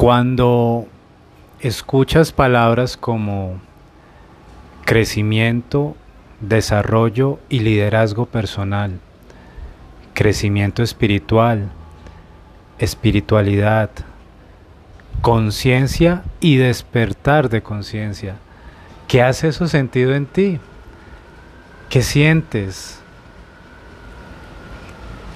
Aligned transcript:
Cuando 0.00 0.86
escuchas 1.60 2.32
palabras 2.32 2.96
como 2.96 3.60
crecimiento, 4.86 5.94
desarrollo 6.40 7.38
y 7.50 7.58
liderazgo 7.58 8.24
personal, 8.24 8.98
crecimiento 10.14 10.82
espiritual, 10.82 11.68
espiritualidad, 12.78 13.90
conciencia 15.20 16.22
y 16.40 16.56
despertar 16.56 17.50
de 17.50 17.62
conciencia. 17.62 18.36
¿Qué 19.06 19.20
hace 19.20 19.48
eso 19.48 19.68
sentido 19.68 20.14
en 20.14 20.24
ti? 20.24 20.60
¿Qué 21.90 22.00
sientes? 22.00 23.02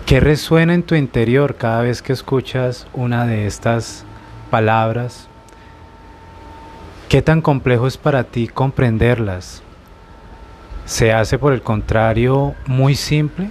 ¿Qué 0.07 0.21
resuena 0.21 0.73
en 0.73 0.85
tu 0.85 0.95
interior 0.95 1.57
cada 1.57 1.83
vez 1.83 2.01
que 2.01 2.15
escuchas 2.15 2.87
una 2.95 3.27
de 3.27 3.47
estas 3.47 4.07
palabras? 4.55 5.27
¿Qué 7.09 7.23
tan 7.23 7.43
complejo 7.43 7.89
es 7.89 7.97
para 7.97 8.23
ti 8.23 8.47
comprenderlas? 8.47 9.65
¿Se 10.85 11.13
hace 11.13 11.41
por 11.41 11.53
el 11.53 11.61
contrario 11.61 12.55
muy 12.65 12.95
simple? 12.95 13.49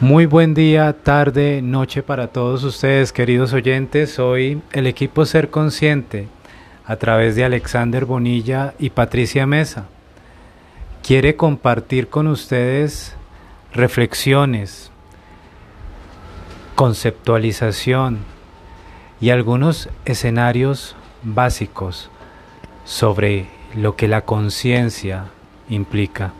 Muy 0.00 0.26
buen 0.26 0.52
día, 0.52 0.92
tarde, 1.00 1.62
noche 1.62 2.02
para 2.02 2.26
todos 2.26 2.64
ustedes, 2.64 3.12
queridos 3.12 3.52
oyentes. 3.52 4.18
Hoy 4.18 4.60
el 4.72 4.88
equipo 4.88 5.24
Ser 5.26 5.48
Consciente, 5.48 6.26
a 6.86 6.96
través 6.96 7.36
de 7.36 7.44
Alexander 7.44 8.04
Bonilla 8.04 8.74
y 8.80 8.90
Patricia 8.90 9.46
Mesa, 9.46 9.84
quiere 11.04 11.36
compartir 11.36 12.08
con 12.08 12.26
ustedes 12.26 13.14
reflexiones, 13.72 14.90
conceptualización 16.74 18.34
y 19.20 19.30
algunos 19.30 19.88
escenarios 20.04 20.96
básicos 21.22 22.10
sobre 22.84 23.46
lo 23.74 23.96
que 23.96 24.08
la 24.08 24.22
conciencia 24.22 25.26
implica. 25.68 26.32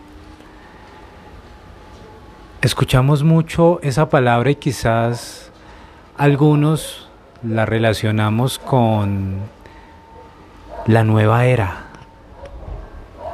Escuchamos 2.63 3.23
mucho 3.23 3.81
esa 3.83 4.09
palabra 4.09 4.51
y 4.51 4.57
quizás 4.57 5.51
algunos 6.17 7.09
la 7.43 7.67
relacionamos 7.67 8.59
con 8.59 9.37
la 10.87 11.05
nueva 11.05 11.47
era, 11.47 11.85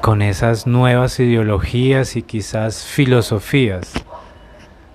con 0.00 0.22
esas 0.22 0.66
nuevas 0.66 1.18
ideologías 1.20 2.16
y 2.16 2.22
quizás 2.22 2.84
filosofías 2.84 3.92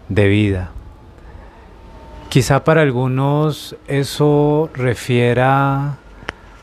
de 0.10 0.28
vida. 0.28 0.72
Quizá 2.30 2.66
para 2.66 2.82
algunos 2.82 3.76
eso 3.88 4.70
refiera 4.74 5.98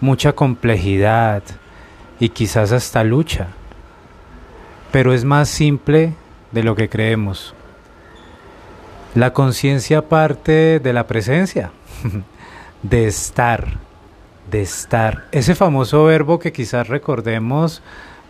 mucha 0.00 0.34
complejidad 0.34 1.42
y 2.20 2.28
quizás 2.28 2.70
hasta 2.70 3.02
lucha, 3.02 3.48
pero 4.92 5.14
es 5.14 5.24
más 5.24 5.48
simple 5.48 6.12
de 6.52 6.62
lo 6.64 6.76
que 6.76 6.90
creemos. 6.90 7.54
La 9.14 9.32
conciencia 9.32 10.02
parte 10.02 10.80
de 10.80 10.92
la 10.92 11.06
presencia, 11.06 11.70
de 12.82 13.06
estar, 13.06 13.78
de 14.50 14.60
estar. 14.60 15.24
Ese 15.32 15.54
famoso 15.54 16.04
verbo 16.04 16.38
que 16.38 16.52
quizás 16.52 16.88
recordemos 16.88 17.80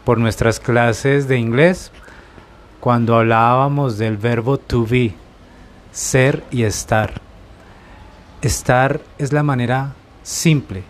por 0.05 0.19
nuestras 0.19 0.61
clases 0.61 1.27
de 1.27 1.39
inglés, 1.39 1.91
cuando 2.79 3.17
hablábamos 3.17 3.99
del 3.99 4.19
verbo 4.19 4.57
to 4.57 4.87
be, 4.87 5.15
ser 5.91 6.45
y 6.53 6.63
estar. 6.63 7.24
Estar 8.45 9.01
es 9.17 9.33
la 9.33 9.43
manera 9.43 9.95
simple 10.23 10.83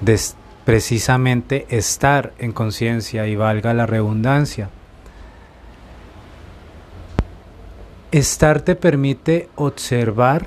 de 0.00 0.18
precisamente 0.64 1.66
estar 1.68 2.32
en 2.38 2.52
conciencia 2.52 3.26
y 3.26 3.36
valga 3.36 3.74
la 3.74 3.84
redundancia. 3.84 4.70
Estar 8.12 8.62
te 8.62 8.76
permite 8.76 9.50
observar 9.56 10.46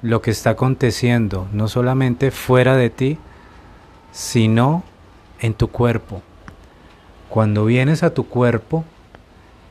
lo 0.00 0.22
que 0.22 0.30
está 0.30 0.48
aconteciendo, 0.48 1.46
no 1.52 1.68
solamente 1.68 2.30
fuera 2.30 2.74
de 2.74 2.88
ti, 2.88 3.18
sino 4.12 4.82
en 5.40 5.52
tu 5.52 5.68
cuerpo. 5.68 6.22
Cuando 7.28 7.66
vienes 7.66 8.02
a 8.02 8.14
tu 8.14 8.28
cuerpo, 8.28 8.86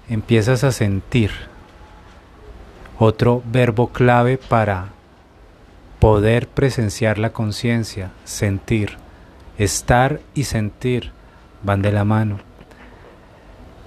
empiezas 0.07 0.63
a 0.63 0.71
sentir. 0.71 1.31
Otro 2.99 3.41
verbo 3.47 3.87
clave 3.87 4.37
para 4.37 4.98
poder 5.99 6.47
presenciar 6.47 7.17
la 7.17 7.31
conciencia, 7.31 8.11
sentir. 8.23 8.97
Estar 9.57 10.21
y 10.33 10.45
sentir 10.45 11.11
van 11.63 11.81
de 11.81 11.91
la 11.91 12.05
mano. 12.05 12.39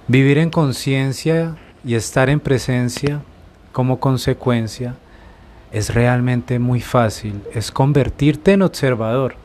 Vivir 0.07 0.37
en 0.37 0.51
conciencia 0.51 1.55
y 1.83 1.95
estar 1.95 2.29
en 2.29 2.39
presencia 2.39 3.21
como 3.71 3.99
consecuencia 3.99 4.95
es 5.71 5.91
realmente 5.91 6.59
muy 6.59 6.81
fácil, 6.81 7.41
es 7.53 7.71
convertirte 7.71 8.51
en 8.51 8.61
observador 8.61 9.35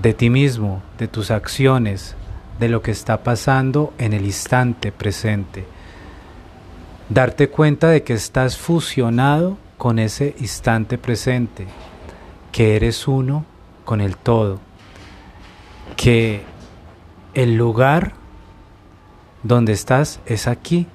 de 0.00 0.14
ti 0.14 0.30
mismo, 0.30 0.80
de 0.98 1.08
tus 1.08 1.32
acciones, 1.32 2.14
de 2.60 2.68
lo 2.68 2.82
que 2.82 2.92
está 2.92 3.24
pasando 3.24 3.92
en 3.98 4.12
el 4.12 4.24
instante 4.24 4.92
presente. 4.92 5.64
Darte 7.08 7.48
cuenta 7.48 7.88
de 7.88 8.04
que 8.04 8.12
estás 8.12 8.56
fusionado 8.56 9.58
con 9.82 9.98
ese 9.98 10.36
instante 10.38 10.96
presente, 10.96 11.66
que 12.52 12.76
eres 12.76 13.08
uno 13.08 13.44
con 13.84 14.00
el 14.00 14.16
todo, 14.16 14.60
que 15.96 16.42
el 17.34 17.56
lugar 17.56 18.12
donde 19.42 19.72
estás 19.72 20.20
es 20.24 20.46
aquí 20.46 20.86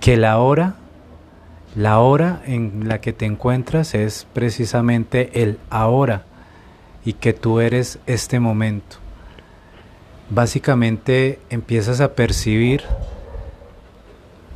que 0.00 0.16
la 0.16 0.38
hora, 0.38 0.74
la 1.76 2.00
hora 2.00 2.42
en 2.46 2.88
la 2.88 3.00
que 3.00 3.12
te 3.12 3.26
encuentras 3.26 3.94
es 3.94 4.26
precisamente 4.32 5.44
el 5.44 5.60
ahora 5.70 6.24
y 7.04 7.12
que 7.12 7.32
tú 7.32 7.60
eres 7.60 8.00
este 8.06 8.40
momento. 8.40 8.96
Básicamente 10.30 11.38
empiezas 11.48 12.00
a 12.00 12.16
percibir 12.16 12.82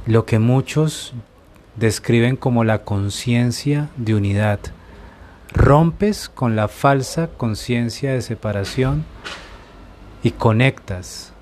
lo 0.07 0.27
que 0.27 0.41
muchos 0.41 1.15
describen 1.77 2.37
como 2.37 2.65
la 2.65 2.83
conciencia 2.85 3.89
de 3.97 4.15
unidad. 4.15 4.61
Rompes 5.53 6.29
con 6.29 6.57
la 6.57 6.69
falsa 6.69 7.29
conciencia 7.37 8.13
de 8.13 8.23
separación 8.23 9.05
y 10.23 10.33
conectas 10.33 11.33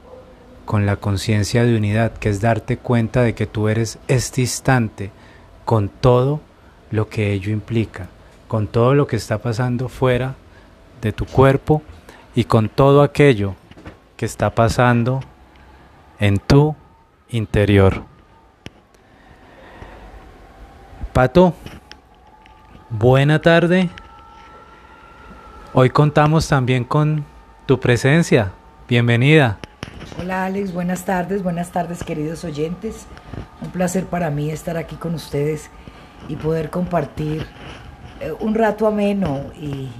con 0.65 0.87
la 0.87 0.97
conciencia 0.97 1.65
de 1.65 1.77
unidad, 1.77 2.13
que 2.13 2.29
es 2.29 2.41
darte 2.41 2.79
cuenta 2.79 3.23
de 3.23 3.35
que 3.35 3.47
tú 3.47 3.69
eres 3.69 3.99
este 4.09 4.41
instante 4.41 5.11
con 5.65 5.89
todo 5.89 6.41
lo 6.91 7.09
que 7.09 7.33
ello 7.33 7.51
implica, 7.51 8.09
con 8.49 8.67
todo 8.67 8.95
lo 8.95 9.07
que 9.07 9.17
está 9.17 9.39
pasando 9.39 9.89
fuera 9.89 10.37
de 11.03 11.13
tu 11.13 11.27
cuerpo 11.27 11.83
y 12.35 12.45
con 12.45 12.69
todo 12.69 13.03
aquello 13.03 13.57
que 14.17 14.27
está 14.27 14.55
pasando 14.55 15.21
en 16.19 16.39
tu 16.39 16.75
interior. 17.29 18.14
Pato, 21.15 21.55
buena 22.91 23.41
tarde. 23.41 23.89
Hoy 25.73 25.91
contamos 25.91 26.49
también 26.49 26.83
con 26.83 27.25
tu 27.67 27.79
presencia. 27.79 28.51
Bienvenida. 28.89 29.61
Hola 30.21 30.47
Alex, 30.47 30.75
buenas 30.75 31.05
tardes, 31.05 31.45
buenas 31.45 31.71
tardes 31.71 32.03
queridos 32.03 32.43
oyentes. 32.43 33.07
Un 33.63 33.71
placer 33.71 34.07
para 34.07 34.29
mí 34.31 34.51
estar 34.51 34.77
aquí 34.77 34.97
con 34.97 35.15
ustedes 35.15 35.71
y 36.29 36.35
poder 36.35 36.71
compartir 36.71 37.47
eh, 38.21 38.33
un 38.41 38.57
rato 38.57 38.89
ameno 38.89 39.53
y, 39.55 39.91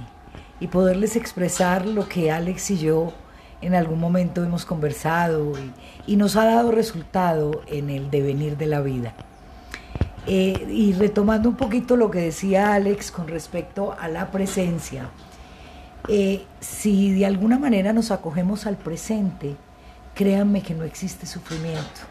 y 0.59 0.67
poderles 0.67 1.15
expresar 1.15 1.85
lo 1.85 2.09
que 2.09 2.29
Alex 2.29 2.71
y 2.71 2.77
yo 2.77 3.13
en 3.61 3.73
algún 3.73 4.01
momento 4.01 4.43
hemos 4.43 4.65
conversado 4.65 5.53
y, 5.57 6.11
y 6.11 6.17
nos 6.17 6.35
ha 6.35 6.43
dado 6.43 6.71
resultado 6.71 7.61
en 7.67 7.89
el 7.89 8.11
devenir 8.11 8.57
de 8.57 8.65
la 8.65 8.81
vida. 8.81 9.13
Eh, 10.27 10.67
y 10.71 10.93
retomando 10.93 11.49
un 11.49 11.55
poquito 11.55 11.95
lo 11.95 12.09
que 12.09 12.19
decía 12.19 12.73
Alex 12.73 13.11
con 13.11 13.27
respecto 13.27 13.95
a 13.99 14.07
la 14.07 14.31
presencia, 14.31 15.09
eh, 16.07 16.43
si 16.59 17.13
de 17.13 17.25
alguna 17.25 17.59
manera 17.59 17.93
nos 17.93 18.09
acogemos 18.09 18.65
al 18.65 18.77
presente, 18.77 19.55
créanme 20.15 20.61
que 20.61 20.73
no 20.73 20.83
existe 20.83 21.27
sufrimiento, 21.27 22.01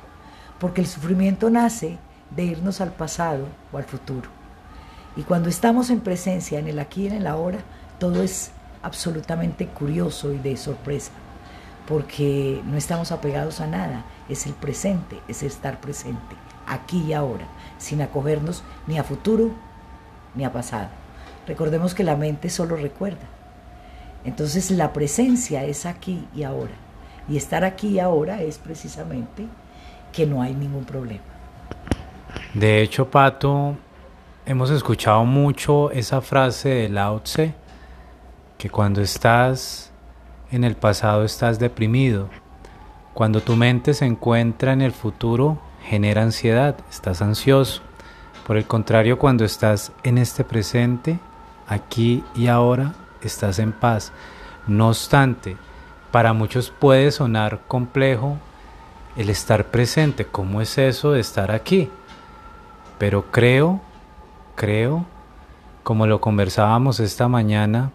porque 0.60 0.80
el 0.80 0.86
sufrimiento 0.86 1.50
nace 1.50 1.98
de 2.34 2.44
irnos 2.44 2.80
al 2.80 2.92
pasado 2.92 3.46
o 3.72 3.78
al 3.78 3.84
futuro. 3.84 4.28
Y 5.16 5.22
cuando 5.22 5.48
estamos 5.48 5.90
en 5.90 6.00
presencia, 6.00 6.58
en 6.58 6.68
el 6.68 6.78
aquí 6.78 7.04
y 7.04 7.06
en 7.08 7.14
el 7.14 7.26
ahora, 7.26 7.58
todo 7.98 8.22
es 8.22 8.50
absolutamente 8.82 9.66
curioso 9.66 10.32
y 10.32 10.38
de 10.38 10.56
sorpresa, 10.56 11.12
porque 11.88 12.60
no 12.64 12.76
estamos 12.76 13.12
apegados 13.12 13.60
a 13.60 13.66
nada, 13.66 14.04
es 14.28 14.46
el 14.46 14.54
presente, 14.54 15.20
es 15.28 15.42
estar 15.42 15.80
presente, 15.80 16.36
aquí 16.66 17.02
y 17.02 17.12
ahora, 17.12 17.46
sin 17.78 18.02
acogernos 18.02 18.62
ni 18.86 18.98
a 18.98 19.04
futuro 19.04 19.50
ni 20.34 20.44
ha 20.44 20.52
pasado. 20.52 20.88
Recordemos 21.46 21.94
que 21.94 22.04
la 22.04 22.16
mente 22.16 22.50
solo 22.50 22.76
recuerda. 22.76 23.26
Entonces 24.24 24.70
la 24.70 24.92
presencia 24.92 25.64
es 25.64 25.86
aquí 25.86 26.26
y 26.34 26.44
ahora. 26.44 26.72
Y 27.28 27.36
estar 27.36 27.64
aquí 27.64 27.88
y 27.88 27.98
ahora 28.00 28.42
es 28.42 28.58
precisamente 28.58 29.46
que 30.12 30.26
no 30.26 30.42
hay 30.42 30.54
ningún 30.54 30.84
problema. 30.84 31.22
De 32.54 32.82
hecho, 32.82 33.10
Pato, 33.10 33.76
hemos 34.46 34.70
escuchado 34.70 35.24
mucho 35.24 35.90
esa 35.90 36.20
frase 36.20 36.68
de 36.68 36.88
Lao 36.88 37.20
Tse, 37.20 37.54
que 38.58 38.70
cuando 38.70 39.00
estás 39.00 39.90
en 40.50 40.64
el 40.64 40.76
pasado 40.76 41.24
estás 41.24 41.58
deprimido. 41.58 42.28
Cuando 43.12 43.40
tu 43.40 43.56
mente 43.56 43.94
se 43.94 44.06
encuentra 44.06 44.72
en 44.72 44.82
el 44.82 44.92
futuro, 44.92 45.58
genera 45.84 46.22
ansiedad, 46.22 46.76
estás 46.90 47.22
ansioso. 47.22 47.82
Por 48.46 48.56
el 48.56 48.66
contrario, 48.66 49.18
cuando 49.18 49.44
estás 49.44 49.92
en 50.02 50.18
este 50.18 50.44
presente, 50.44 51.18
aquí 51.66 52.24
y 52.34 52.48
ahora, 52.48 52.92
estás 53.22 53.58
en 53.58 53.72
paz. 53.72 54.12
No 54.66 54.88
obstante, 54.88 55.56
para 56.10 56.32
muchos 56.32 56.70
puede 56.70 57.10
sonar 57.10 57.62
complejo 57.66 58.38
el 59.16 59.30
estar 59.30 59.66
presente. 59.66 60.26
¿Cómo 60.26 60.60
es 60.60 60.76
eso 60.78 61.12
de 61.12 61.20
estar 61.20 61.50
aquí? 61.50 61.90
Pero 62.98 63.30
creo, 63.30 63.80
creo, 64.54 65.06
como 65.82 66.06
lo 66.06 66.20
conversábamos 66.20 67.00
esta 67.00 67.28
mañana, 67.28 67.92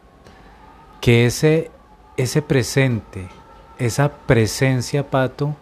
que 1.01 1.25
ese, 1.25 1.71
ese 2.17 2.41
presente, 2.41 3.29
esa 3.77 4.09
presencia, 4.09 5.09
Pato, 5.09 5.55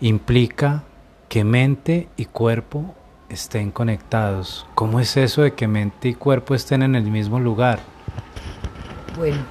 implica 0.00 0.84
que 1.28 1.44
mente 1.44 2.08
y 2.16 2.26
cuerpo 2.26 2.94
estén 3.28 3.70
conectados. 3.70 4.66
¿Cómo 4.74 5.00
es 5.00 5.16
eso 5.16 5.42
de 5.42 5.54
que 5.54 5.68
mente 5.68 6.08
y 6.08 6.14
cuerpo 6.14 6.54
estén 6.54 6.82
en 6.82 6.94
el 6.94 7.04
mismo 7.04 7.40
lugar? 7.40 7.80
Bueno, 9.16 9.42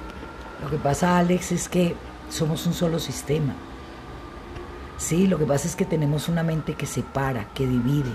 lo 0.62 0.70
que 0.70 0.76
pasa, 0.76 1.18
Alex, 1.18 1.52
es 1.52 1.68
que 1.68 1.94
somos 2.30 2.66
un 2.66 2.74
solo 2.74 2.98
sistema. 2.98 3.54
Sí, 4.96 5.26
lo 5.26 5.38
que 5.38 5.44
pasa 5.44 5.66
es 5.66 5.76
que 5.76 5.84
tenemos 5.84 6.28
una 6.28 6.42
mente 6.42 6.74
que 6.74 6.86
separa, 6.86 7.46
que 7.54 7.66
divide, 7.66 8.12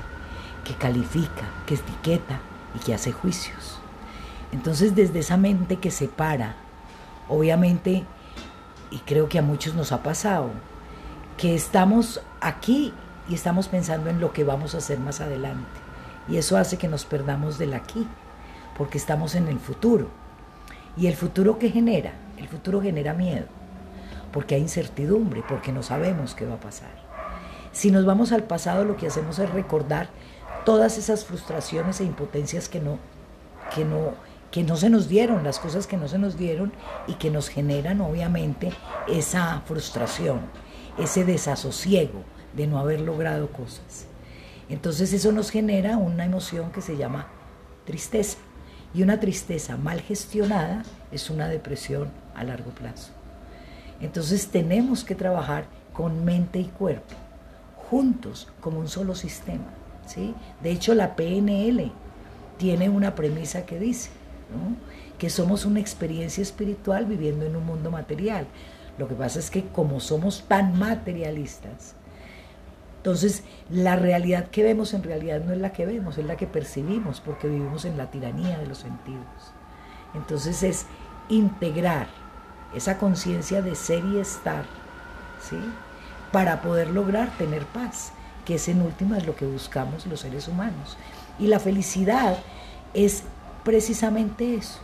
que 0.64 0.74
califica, 0.74 1.44
que 1.66 1.76
etiqueta 1.76 2.40
y 2.76 2.80
que 2.80 2.94
hace 2.94 3.12
juicios. 3.12 3.80
Entonces, 4.52 4.96
desde 4.96 5.20
esa 5.20 5.38
mente 5.38 5.78
que 5.78 5.92
separa, 5.92 6.56
obviamente, 7.28 8.04
y 8.90 8.98
creo 9.00 9.30
que 9.30 9.40
a 9.40 9.44
muchos 9.44 9.76
nos 9.76 9.92
ha 9.92 10.02
pasado, 10.02 10.50
que 11.38 11.54
estamos 11.54 12.22
aquí 12.42 12.94
y 13.30 13.36
estamos 13.36 13.68
pensando 13.68 14.10
en 14.10 14.20
lo 14.20 14.34
que 14.34 14.44
vamos 14.44 14.74
a 14.74 14.80
hacer 14.80 15.00
más 15.00 15.22
adelante. 15.22 15.80
Y 16.28 16.38
eso 16.38 16.58
hace 16.58 16.78
que 16.78 16.88
nos 16.88 17.06
perdamos 17.06 17.60
del 17.60 17.76
aquí, 17.76 18.08
porque 18.78 18.98
estamos 18.98 19.36
en 19.36 19.48
el 19.48 19.60
futuro. 19.60 20.08
¿Y 20.98 21.08
el 21.08 21.16
futuro 21.16 21.60
qué 21.60 21.70
genera? 21.70 22.14
El 22.38 22.48
futuro 22.48 22.82
genera 22.82 23.14
miedo, 23.14 23.46
porque 24.34 24.56
hay 24.56 24.62
incertidumbre, 24.62 25.44
porque 25.48 25.72
no 25.72 25.84
sabemos 25.84 26.34
qué 26.34 26.46
va 26.46 26.56
a 26.56 26.60
pasar. 26.60 26.90
Si 27.72 27.92
nos 27.92 28.06
vamos 28.06 28.32
al 28.32 28.44
pasado, 28.44 28.84
lo 28.84 28.98
que 28.98 29.08
hacemos 29.08 29.38
es 29.38 29.50
recordar 29.52 30.10
todas 30.66 30.98
esas 30.98 31.24
frustraciones 31.24 32.02
e 32.02 32.06
impotencias 32.06 32.68
que 32.68 32.80
no, 32.80 32.98
que 33.74 33.86
no, 33.86 34.14
que 34.50 34.64
no 34.64 34.76
se 34.76 34.90
nos 34.90 35.08
dieron, 35.08 35.44
las 35.44 35.60
cosas 35.60 35.86
que 35.86 35.98
no 35.98 36.08
se 36.08 36.18
nos 36.18 36.36
dieron 36.36 36.74
y 37.08 37.14
que 37.14 37.30
nos 37.30 37.48
generan 37.50 38.02
obviamente 38.02 38.72
esa 39.08 39.62
frustración, 39.68 40.42
ese 40.98 41.24
desasosiego 41.26 42.24
de 42.56 42.68
no 42.68 42.80
haber 42.80 43.02
logrado 43.02 43.52
cosas. 43.52 44.06
Entonces 44.70 45.14
eso 45.14 45.32
nos 45.32 45.50
genera 45.50 45.98
una 45.98 46.26
emoción 46.26 46.72
que 46.72 46.82
se 46.82 46.98
llama 46.98 47.28
tristeza. 47.86 48.38
Y 48.94 49.04
una 49.04 49.20
tristeza 49.20 49.78
mal 49.78 50.02
gestionada 50.02 50.84
es 51.12 51.30
una 51.30 51.48
depresión 51.48 52.10
a 52.36 52.44
largo 52.44 52.72
plazo. 52.72 53.12
Entonces 54.02 54.48
tenemos 54.48 55.04
que 55.04 55.16
trabajar 55.16 55.66
con 55.94 56.24
mente 56.24 56.60
y 56.60 56.66
cuerpo, 56.66 57.16
juntos, 57.90 58.48
como 58.62 58.80
un 58.80 58.88
solo 58.88 59.16
sistema. 59.16 59.66
¿sí? 60.08 60.34
De 60.64 60.72
hecho, 60.72 60.96
la 60.96 61.16
PNL 61.16 61.92
tiene 62.58 62.90
una 62.90 63.16
premisa 63.16 63.66
que 63.66 63.80
dice 63.80 64.10
que 65.18 65.30
somos 65.30 65.66
una 65.66 65.80
experiencia 65.80 66.42
espiritual 66.42 67.06
viviendo 67.06 67.46
en 67.46 67.56
un 67.56 67.66
mundo 67.66 67.92
material. 67.92 68.48
Lo 68.98 69.08
que 69.08 69.16
pasa 69.16 69.40
es 69.40 69.50
que 69.50 69.66
como 69.66 70.00
somos 70.00 70.46
tan 70.48 70.78
materialistas, 70.80 71.96
entonces, 73.00 73.44
la 73.70 73.96
realidad 73.96 74.50
que 74.50 74.62
vemos 74.62 74.94
en 74.94 75.04
realidad 75.04 75.40
no 75.40 75.54
es 75.54 75.60
la 75.60 75.72
que 75.72 75.86
vemos, 75.86 76.18
es 76.18 76.26
la 76.26 76.36
que 76.36 76.48
percibimos, 76.48 77.22
porque 77.22 77.48
vivimos 77.48 77.86
en 77.86 77.98
la 77.98 78.12
tiranía 78.12 78.58
de 78.58 78.68
los 78.68 78.80
sentidos. 78.80 79.54
Entonces 80.14 80.64
es 80.64 80.86
integrar 81.30 82.08
esa 82.76 82.98
conciencia 82.98 83.62
de 83.62 83.76
ser 83.76 84.04
y 84.04 84.20
estar, 84.20 84.66
¿sí? 85.42 85.56
Para 86.34 86.62
poder 86.62 86.90
lograr 86.90 87.30
tener 87.38 87.64
paz, 87.68 88.12
que 88.44 88.56
es 88.56 88.68
en 88.68 88.82
última 88.82 89.18
lo 89.20 89.34
que 89.34 89.46
buscamos 89.46 90.06
los 90.06 90.20
seres 90.20 90.50
humanos. 90.50 90.98
Y 91.40 91.48
la 91.48 91.62
felicidad 91.62 92.38
es 92.94 93.24
precisamente 93.64 94.56
eso, 94.56 94.80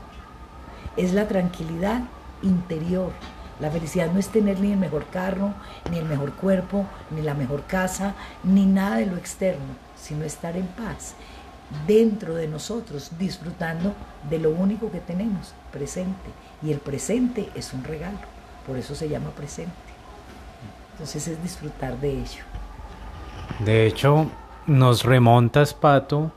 es 0.95 1.11
la 1.11 1.27
tranquilidad 1.27 2.03
interior, 2.41 3.11
la 3.59 3.71
felicidad 3.71 4.11
no 4.11 4.19
es 4.19 4.29
tener 4.29 4.59
ni 4.59 4.73
el 4.73 4.77
mejor 4.77 5.05
carro, 5.07 5.53
ni 5.89 5.97
el 5.97 6.05
mejor 6.05 6.33
cuerpo, 6.33 6.85
ni 7.11 7.21
la 7.21 7.33
mejor 7.33 7.63
casa, 7.63 8.13
ni 8.43 8.65
nada 8.65 8.97
de 8.97 9.05
lo 9.05 9.17
externo, 9.17 9.75
sino 9.95 10.25
estar 10.25 10.57
en 10.57 10.67
paz 10.67 11.15
dentro 11.87 12.35
de 12.35 12.47
nosotros, 12.47 13.11
disfrutando 13.17 13.93
de 14.29 14.39
lo 14.39 14.51
único 14.51 14.91
que 14.91 14.99
tenemos, 14.99 15.53
presente. 15.71 16.29
Y 16.61 16.71
el 16.71 16.79
presente 16.79 17.49
es 17.55 17.73
un 17.73 17.83
regalo, 17.83 18.19
por 18.67 18.77
eso 18.77 18.95
se 18.95 19.09
llama 19.09 19.29
presente. 19.31 19.73
Entonces 20.93 21.27
es 21.27 21.41
disfrutar 21.41 21.99
de 21.99 22.11
ello. 22.11 22.43
De 23.59 23.85
hecho, 23.85 24.29
nos 24.65 25.03
remontas, 25.03 25.73
Pato, 25.73 26.31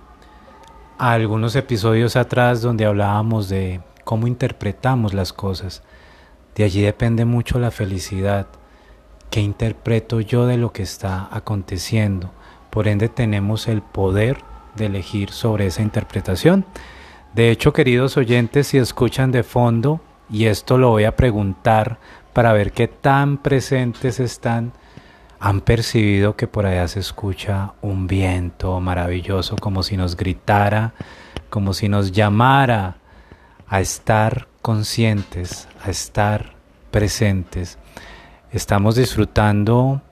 a 0.99 1.12
algunos 1.12 1.55
episodios 1.56 2.17
atrás 2.17 2.61
donde 2.61 2.85
hablábamos 2.85 3.49
de 3.49 3.81
cómo 4.05 4.26
interpretamos 4.26 5.14
las 5.14 5.32
cosas. 5.32 5.82
De 6.58 6.64
allí 6.64 6.82
depende 6.82 7.25
mucho 7.25 7.60
la 7.60 7.70
felicidad. 7.70 8.49
¿Qué 9.31 9.40
interpreto 9.40 10.20
yo 10.20 10.44
de 10.44 10.56
lo 10.56 10.72
que 10.72 10.82
está 10.82 11.28
aconteciendo? 11.31 12.32
Por 12.70 12.88
ende 12.88 13.08
tenemos 13.08 13.69
el 13.69 13.81
poder 13.81 14.38
de 14.75 14.87
elegir 14.87 15.31
sobre 15.31 15.66
esa 15.66 15.82
interpretación. 15.82 16.64
De 17.33 17.52
hecho, 17.52 17.73
queridos 17.73 18.16
oyentes, 18.16 18.66
si 18.66 18.78
escuchan 18.78 19.30
de 19.30 19.44
fondo, 19.44 20.00
y 20.28 20.47
esto 20.47 20.78
lo 20.78 20.90
voy 20.90 21.04
a 21.04 21.14
preguntar 21.14 22.00
para 22.33 22.52
ver 22.52 22.73
qué 22.73 22.88
tan 22.88 23.38
presentes 23.38 24.18
están, 24.18 24.73
han 25.38 25.61
percibido 25.61 26.35
que 26.35 26.49
por 26.49 26.66
allá 26.66 26.88
se 26.88 26.99
escucha 26.99 27.75
un 27.83 28.09
viento 28.09 28.80
maravilloso, 28.80 29.54
como 29.54 29.85
si 29.85 29.97
nos 29.97 30.16
gritara, 30.16 30.92
como 31.50 31.73
si 31.73 31.88
nos 31.88 32.11
llamara 32.11 32.97
a 33.68 33.80
estar 33.80 34.49
conscientes, 34.68 35.66
a 35.82 35.88
estar 35.88 36.52
presentes. 36.90 37.78
Estamos 38.52 38.96
disfrutando 38.96 40.02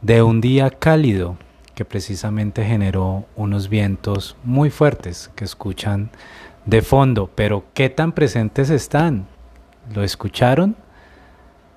de 0.00 0.22
un 0.22 0.40
día 0.40 0.70
cálido 0.70 1.36
que 1.74 1.84
precisamente 1.84 2.64
generó 2.64 3.26
unos 3.36 3.68
vientos 3.68 4.34
muy 4.44 4.70
fuertes 4.70 5.30
que 5.36 5.44
escuchan 5.44 6.08
de 6.64 6.80
fondo, 6.80 7.30
pero 7.34 7.64
¿qué 7.74 7.90
tan 7.90 8.12
presentes 8.12 8.70
están? 8.70 9.26
¿Lo 9.94 10.02
escucharon? 10.02 10.74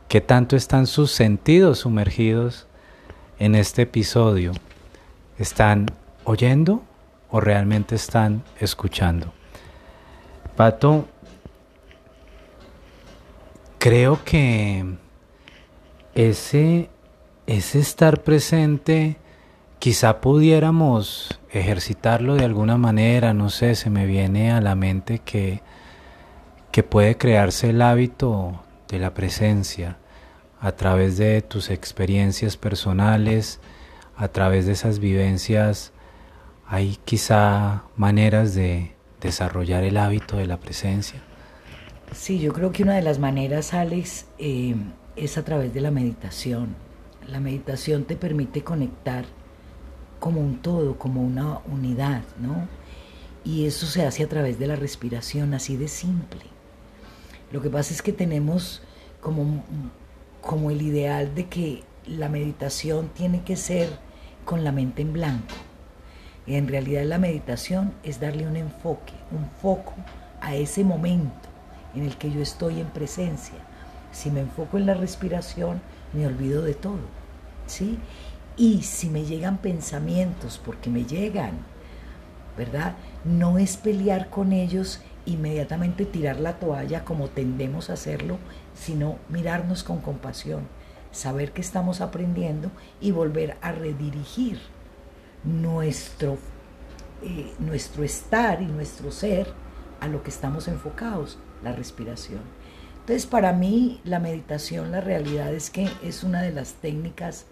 ¿Qué 0.08 0.22
tanto 0.22 0.56
están 0.56 0.88
sus 0.88 1.12
sentidos 1.12 1.80
sumergidos 1.80 2.66
en 3.40 3.56
este 3.56 3.82
episodio? 3.82 4.54
¿Están 5.38 5.88
oyendo 6.24 6.82
o 7.30 7.42
realmente 7.42 7.96
están 7.96 8.42
escuchando? 8.62 9.34
Pato, 10.56 11.10
creo 13.78 14.24
que 14.24 14.86
ese, 16.14 16.90
ese 17.48 17.80
estar 17.80 18.24
presente, 18.24 19.18
quizá 19.80 20.22
pudiéramos 20.22 21.40
ejercitarlo 21.52 22.36
de 22.36 22.46
alguna 22.46 22.78
manera, 22.78 23.34
no 23.34 23.50
sé, 23.50 23.76
se 23.76 23.90
me 23.90 24.06
viene 24.06 24.52
a 24.52 24.62
la 24.62 24.76
mente 24.76 25.20
que, 25.20 25.62
que 26.72 26.84
puede 26.84 27.18
crearse 27.18 27.70
el 27.70 27.82
hábito 27.82 28.62
de 28.88 29.00
la 29.00 29.14
presencia 29.14 29.98
a 30.60 30.72
través 30.72 31.18
de 31.18 31.42
tus 31.42 31.70
experiencias 31.70 32.58
personales, 32.58 33.60
a 34.18 34.30
través 34.30 34.66
de 34.66 34.72
esas 34.72 35.00
vivencias, 35.00 35.92
hay 36.68 36.98
quizá 37.06 37.84
maneras 37.96 38.56
de 38.56 38.96
desarrollar 39.22 39.84
el 39.84 39.98
hábito 39.98 40.38
de 40.38 40.48
la 40.48 40.58
presencia? 40.58 41.22
Sí, 42.14 42.40
yo 42.40 42.54
creo 42.54 42.72
que 42.72 42.84
una 42.84 42.96
de 42.96 43.02
las 43.02 43.20
maneras, 43.20 43.74
Alex, 43.74 44.26
eh, 44.38 44.76
es 45.16 45.38
a 45.38 45.44
través 45.44 45.74
de 45.74 45.82
la 45.82 45.92
meditación. 45.92 46.76
La 47.28 47.40
meditación 47.40 48.06
te 48.06 48.16
permite 48.16 48.64
conectar 48.64 49.26
como 50.20 50.40
un 50.40 50.62
todo, 50.62 50.98
como 50.98 51.22
una 51.22 51.60
unidad, 51.66 52.22
¿no? 52.40 52.68
Y 53.44 53.66
eso 53.66 53.86
se 53.86 54.06
hace 54.06 54.24
a 54.24 54.30
través 54.30 54.60
de 54.60 54.68
la 54.68 54.76
respiración, 54.76 55.54
así 55.54 55.78
de 55.78 55.88
simple. 55.88 56.42
Lo 57.52 57.62
que 57.62 57.70
pasa 57.70 57.94
es 57.94 58.02
que 58.02 58.14
tenemos 58.14 58.82
como, 59.20 59.64
como 60.42 60.72
el 60.72 60.82
ideal 60.82 61.36
de 61.36 61.48
que 61.48 61.84
la 62.08 62.30
meditación 62.30 63.10
tiene 63.10 63.44
que 63.44 63.56
ser 63.56 63.90
con 64.46 64.64
la 64.64 64.72
mente 64.72 65.02
en 65.02 65.14
blanco. 65.14 65.56
Y 66.48 66.56
en 66.56 66.68
realidad 66.68 67.04
la 67.04 67.18
meditación 67.18 67.94
es 68.04 68.20
darle 68.20 68.48
un 68.48 68.56
enfoque, 68.56 69.14
un 69.32 69.50
foco 69.62 69.94
a 70.40 70.56
ese 70.56 70.84
momento 70.84 71.55
en 71.96 72.04
el 72.04 72.18
que 72.18 72.32
yo 72.32 72.42
estoy 72.42 72.80
en 72.80 72.88
presencia. 72.88 73.56
Si 74.12 74.32
me 74.32 74.42
enfoco 74.42 74.78
en 74.78 74.86
la 74.86 74.94
respiración, 74.94 75.82
me 76.14 76.26
olvido 76.28 76.62
de 76.62 76.74
todo. 76.74 77.26
¿sí? 77.68 78.00
Y 78.58 78.84
si 78.84 79.10
me 79.10 79.26
llegan 79.26 79.58
pensamientos, 79.58 80.62
porque 80.64 80.90
me 80.90 81.06
llegan, 81.06 81.54
¿verdad? 82.58 82.96
No 83.24 83.58
es 83.58 83.78
pelear 83.78 84.30
con 84.30 84.54
ellos, 84.54 85.02
inmediatamente 85.26 86.06
tirar 86.06 86.40
la 86.40 86.60
toalla 86.60 87.04
como 87.04 87.28
tendemos 87.28 87.90
a 87.90 87.94
hacerlo, 87.94 88.38
sino 88.74 89.18
mirarnos 89.30 89.84
con 89.84 90.00
compasión, 90.00 90.68
saber 91.12 91.52
que 91.52 91.62
estamos 91.62 92.02
aprendiendo 92.02 92.72
y 93.02 93.12
volver 93.12 93.58
a 93.62 93.72
redirigir 93.72 94.60
nuestro, 95.44 96.38
eh, 97.24 97.54
nuestro 97.60 98.04
estar 98.04 98.62
y 98.62 98.66
nuestro 98.66 99.12
ser 99.12 99.48
a 100.00 100.08
lo 100.08 100.24
que 100.24 100.30
estamos 100.30 100.68
enfocados, 100.68 101.38
la 101.64 101.74
respiración. 101.74 102.42
Entonces, 103.02 103.28
para 103.28 103.54
mí, 103.54 104.02
la 104.04 104.20
meditación, 104.20 104.92
la 104.92 105.02
realidad 105.02 105.54
es 105.54 105.70
que 105.70 105.88
es 106.04 106.24
una 106.24 106.42
de 106.42 106.52
las 106.52 106.74
técnicas 106.74 107.46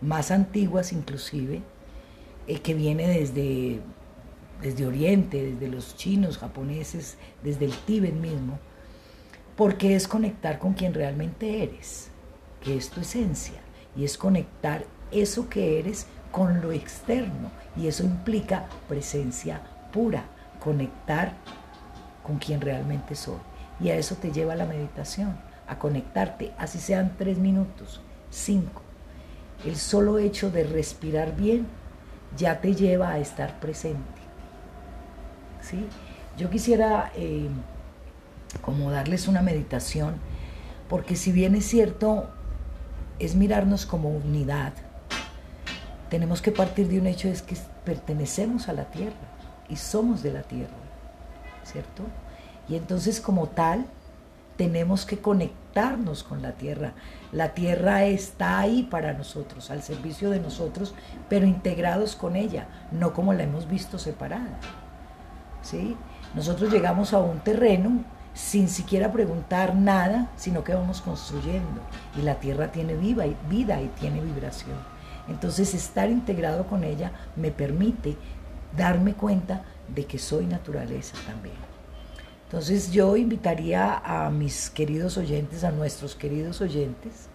más 0.00 0.30
antiguas 0.30 0.92
inclusive, 0.92 1.62
eh, 2.46 2.60
que 2.60 2.74
viene 2.74 3.06
desde, 3.08 3.80
desde 4.62 4.86
Oriente, 4.86 5.52
desde 5.52 5.68
los 5.68 5.96
chinos, 5.96 6.38
japoneses, 6.38 7.18
desde 7.42 7.66
el 7.66 7.72
Tíbet 7.72 8.14
mismo, 8.14 8.58
porque 9.56 9.96
es 9.96 10.06
conectar 10.06 10.58
con 10.58 10.74
quien 10.74 10.94
realmente 10.94 11.62
eres, 11.62 12.08
que 12.62 12.76
es 12.76 12.90
tu 12.90 13.00
esencia, 13.00 13.60
y 13.96 14.04
es 14.04 14.16
conectar 14.16 14.84
eso 15.10 15.48
que 15.48 15.78
eres 15.78 16.06
con 16.30 16.60
lo 16.60 16.72
externo, 16.72 17.50
y 17.76 17.86
eso 17.86 18.04
implica 18.04 18.66
presencia 18.88 19.62
pura, 19.92 20.24
conectar 20.60 21.34
con 22.26 22.38
quien 22.38 22.60
realmente 22.60 23.14
soy. 23.14 23.38
Y 23.78 23.90
a 23.90 23.96
eso 23.96 24.16
te 24.16 24.32
lleva 24.32 24.56
la 24.56 24.66
meditación, 24.66 25.36
a 25.68 25.78
conectarte, 25.78 26.52
así 26.58 26.78
sean 26.78 27.14
tres 27.16 27.38
minutos, 27.38 28.00
cinco. 28.30 28.82
El 29.64 29.76
solo 29.76 30.18
hecho 30.18 30.50
de 30.50 30.64
respirar 30.64 31.36
bien 31.36 31.66
ya 32.36 32.60
te 32.60 32.74
lleva 32.74 33.10
a 33.10 33.18
estar 33.18 33.60
presente. 33.60 34.00
¿Sí? 35.62 35.86
Yo 36.36 36.50
quisiera 36.50 37.12
eh, 37.14 37.48
como 38.60 38.90
darles 38.90 39.28
una 39.28 39.42
meditación, 39.42 40.16
porque 40.88 41.14
si 41.14 41.30
bien 41.30 41.54
es 41.54 41.66
cierto, 41.66 42.28
es 43.18 43.36
mirarnos 43.36 43.86
como 43.86 44.10
unidad, 44.10 44.72
tenemos 46.10 46.42
que 46.42 46.52
partir 46.52 46.88
de 46.88 46.98
un 46.98 47.06
hecho, 47.06 47.28
es 47.28 47.42
que 47.42 47.56
pertenecemos 47.84 48.68
a 48.68 48.72
la 48.72 48.84
tierra 48.90 49.16
y 49.68 49.76
somos 49.76 50.22
de 50.22 50.32
la 50.32 50.42
tierra. 50.42 50.85
¿Cierto? 51.66 52.02
Y 52.68 52.76
entonces 52.76 53.20
como 53.20 53.48
tal, 53.48 53.86
tenemos 54.56 55.04
que 55.04 55.18
conectarnos 55.18 56.22
con 56.24 56.42
la 56.42 56.52
tierra. 56.52 56.92
La 57.32 57.52
tierra 57.52 58.04
está 58.04 58.58
ahí 58.58 58.84
para 58.84 59.12
nosotros, 59.12 59.70
al 59.70 59.82
servicio 59.82 60.30
de 60.30 60.40
nosotros, 60.40 60.94
pero 61.28 61.46
integrados 61.46 62.16
con 62.16 62.36
ella, 62.36 62.66
no 62.90 63.12
como 63.12 63.34
la 63.34 63.42
hemos 63.42 63.68
visto 63.68 63.98
separada. 63.98 64.58
¿Sí? 65.62 65.96
Nosotros 66.34 66.72
llegamos 66.72 67.12
a 67.12 67.18
un 67.18 67.40
terreno 67.40 68.04
sin 68.34 68.68
siquiera 68.68 69.12
preguntar 69.12 69.74
nada, 69.74 70.30
sino 70.36 70.62
que 70.64 70.74
vamos 70.74 71.00
construyendo. 71.00 71.80
Y 72.18 72.22
la 72.22 72.36
tierra 72.36 72.72
tiene 72.72 72.94
viva 72.94 73.24
vida 73.48 73.80
y 73.80 73.88
tiene 73.98 74.20
vibración. 74.20 74.76
Entonces 75.28 75.74
estar 75.74 76.08
integrado 76.10 76.66
con 76.66 76.84
ella 76.84 77.12
me 77.34 77.50
permite 77.50 78.16
darme 78.76 79.14
cuenta 79.14 79.62
de 79.94 80.04
que 80.04 80.18
soy 80.18 80.46
naturaleza 80.46 81.16
también. 81.26 81.56
Entonces 82.44 82.92
yo 82.92 83.16
invitaría 83.16 84.00
a 84.04 84.30
mis 84.30 84.70
queridos 84.70 85.18
oyentes, 85.18 85.64
a 85.64 85.72
nuestros 85.72 86.14
queridos 86.14 86.60
oyentes, 86.60 87.28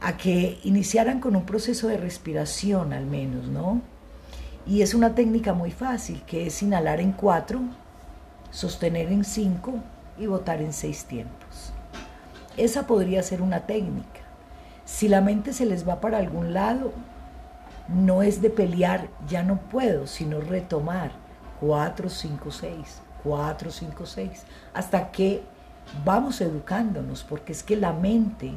a 0.00 0.16
que 0.16 0.58
iniciaran 0.64 1.20
con 1.20 1.34
un 1.34 1.44
proceso 1.44 1.88
de 1.88 1.96
respiración 1.96 2.92
al 2.92 3.06
menos, 3.06 3.46
¿no? 3.46 3.82
Y 4.66 4.82
es 4.82 4.94
una 4.94 5.14
técnica 5.14 5.52
muy 5.52 5.72
fácil, 5.72 6.22
que 6.26 6.46
es 6.46 6.62
inhalar 6.62 7.00
en 7.00 7.12
cuatro, 7.12 7.60
sostener 8.50 9.10
en 9.10 9.24
cinco 9.24 9.74
y 10.18 10.26
botar 10.26 10.62
en 10.62 10.72
seis 10.72 11.04
tiempos. 11.04 11.72
Esa 12.56 12.86
podría 12.86 13.22
ser 13.22 13.42
una 13.42 13.66
técnica. 13.66 14.20
Si 14.84 15.08
la 15.08 15.20
mente 15.20 15.52
se 15.52 15.66
les 15.66 15.88
va 15.88 16.00
para 16.00 16.18
algún 16.18 16.52
lado, 16.52 16.92
no 17.88 18.22
es 18.22 18.40
de 18.40 18.50
pelear, 18.50 19.08
ya 19.28 19.42
no 19.42 19.56
puedo, 19.56 20.06
sino 20.06 20.40
retomar 20.40 21.12
4, 21.60 22.08
5, 22.08 22.50
6, 22.50 23.02
4, 23.22 23.70
5, 23.70 24.06
6, 24.06 24.42
hasta 24.74 25.10
que 25.10 25.42
vamos 26.04 26.40
educándonos, 26.40 27.22
porque 27.24 27.52
es 27.52 27.62
que 27.62 27.76
la 27.76 27.92
mente 27.92 28.52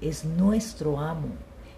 es 0.00 0.24
nuestro 0.24 1.00
amo 1.00 1.28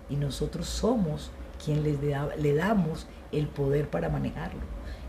y 0.08 0.16
nosotros 0.16 0.66
somos 0.66 1.30
quien 1.64 1.82
le, 1.82 1.98
le 2.36 2.54
damos 2.54 3.06
el 3.32 3.48
poder 3.48 3.88
para 3.88 4.08
manejarlo. 4.08 4.60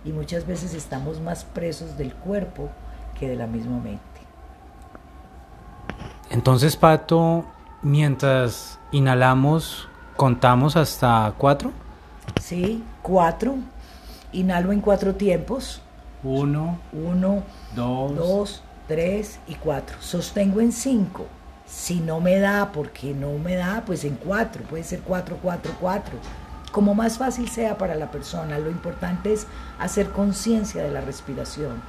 Y 0.03 0.11
muchas 0.11 0.45
veces 0.45 0.73
estamos 0.73 1.19
más 1.19 1.43
presos 1.45 1.97
del 1.97 2.13
cuerpo 2.13 2.69
que 3.19 3.27
de 3.27 3.35
la 3.35 3.47
misma 3.47 3.79
mente. 3.79 4.01
Entonces, 6.29 6.75
Pato, 6.75 7.45
mientras 7.81 8.79
inhalamos, 8.91 9.87
¿Contamos 10.15 10.77
hasta 10.77 11.33
cuatro? 11.37 11.73
Sí, 12.41 12.81
cuatro. 13.01 13.55
Inhalo 14.31 14.71
en 14.71 14.79
cuatro 14.79 15.13
tiempos. 15.15 15.81
Uno. 16.23 16.79
Uno. 16.93 17.43
Dos. 17.75 18.15
Dos, 18.15 18.63
tres 18.87 19.39
y 19.45 19.55
cuatro. 19.55 19.97
Sostengo 19.99 20.61
en 20.61 20.71
cinco. 20.71 21.25
Si 21.65 21.99
no 21.99 22.21
me 22.21 22.39
da, 22.39 22.71
porque 22.71 23.13
no 23.13 23.37
me 23.39 23.55
da, 23.57 23.83
pues 23.85 24.05
en 24.05 24.15
cuatro. 24.15 24.63
Puede 24.63 24.85
ser 24.85 25.01
cuatro, 25.01 25.37
cuatro, 25.41 25.73
cuatro. 25.81 26.17
Como 26.71 26.95
más 26.95 27.17
fácil 27.17 27.49
sea 27.49 27.77
para 27.77 27.95
la 27.95 28.09
persona. 28.09 28.57
Lo 28.57 28.71
importante 28.71 29.33
es 29.33 29.47
hacer 29.79 30.11
conciencia 30.11 30.81
de 30.81 30.91
la 30.91 31.01
respiración. 31.01 31.81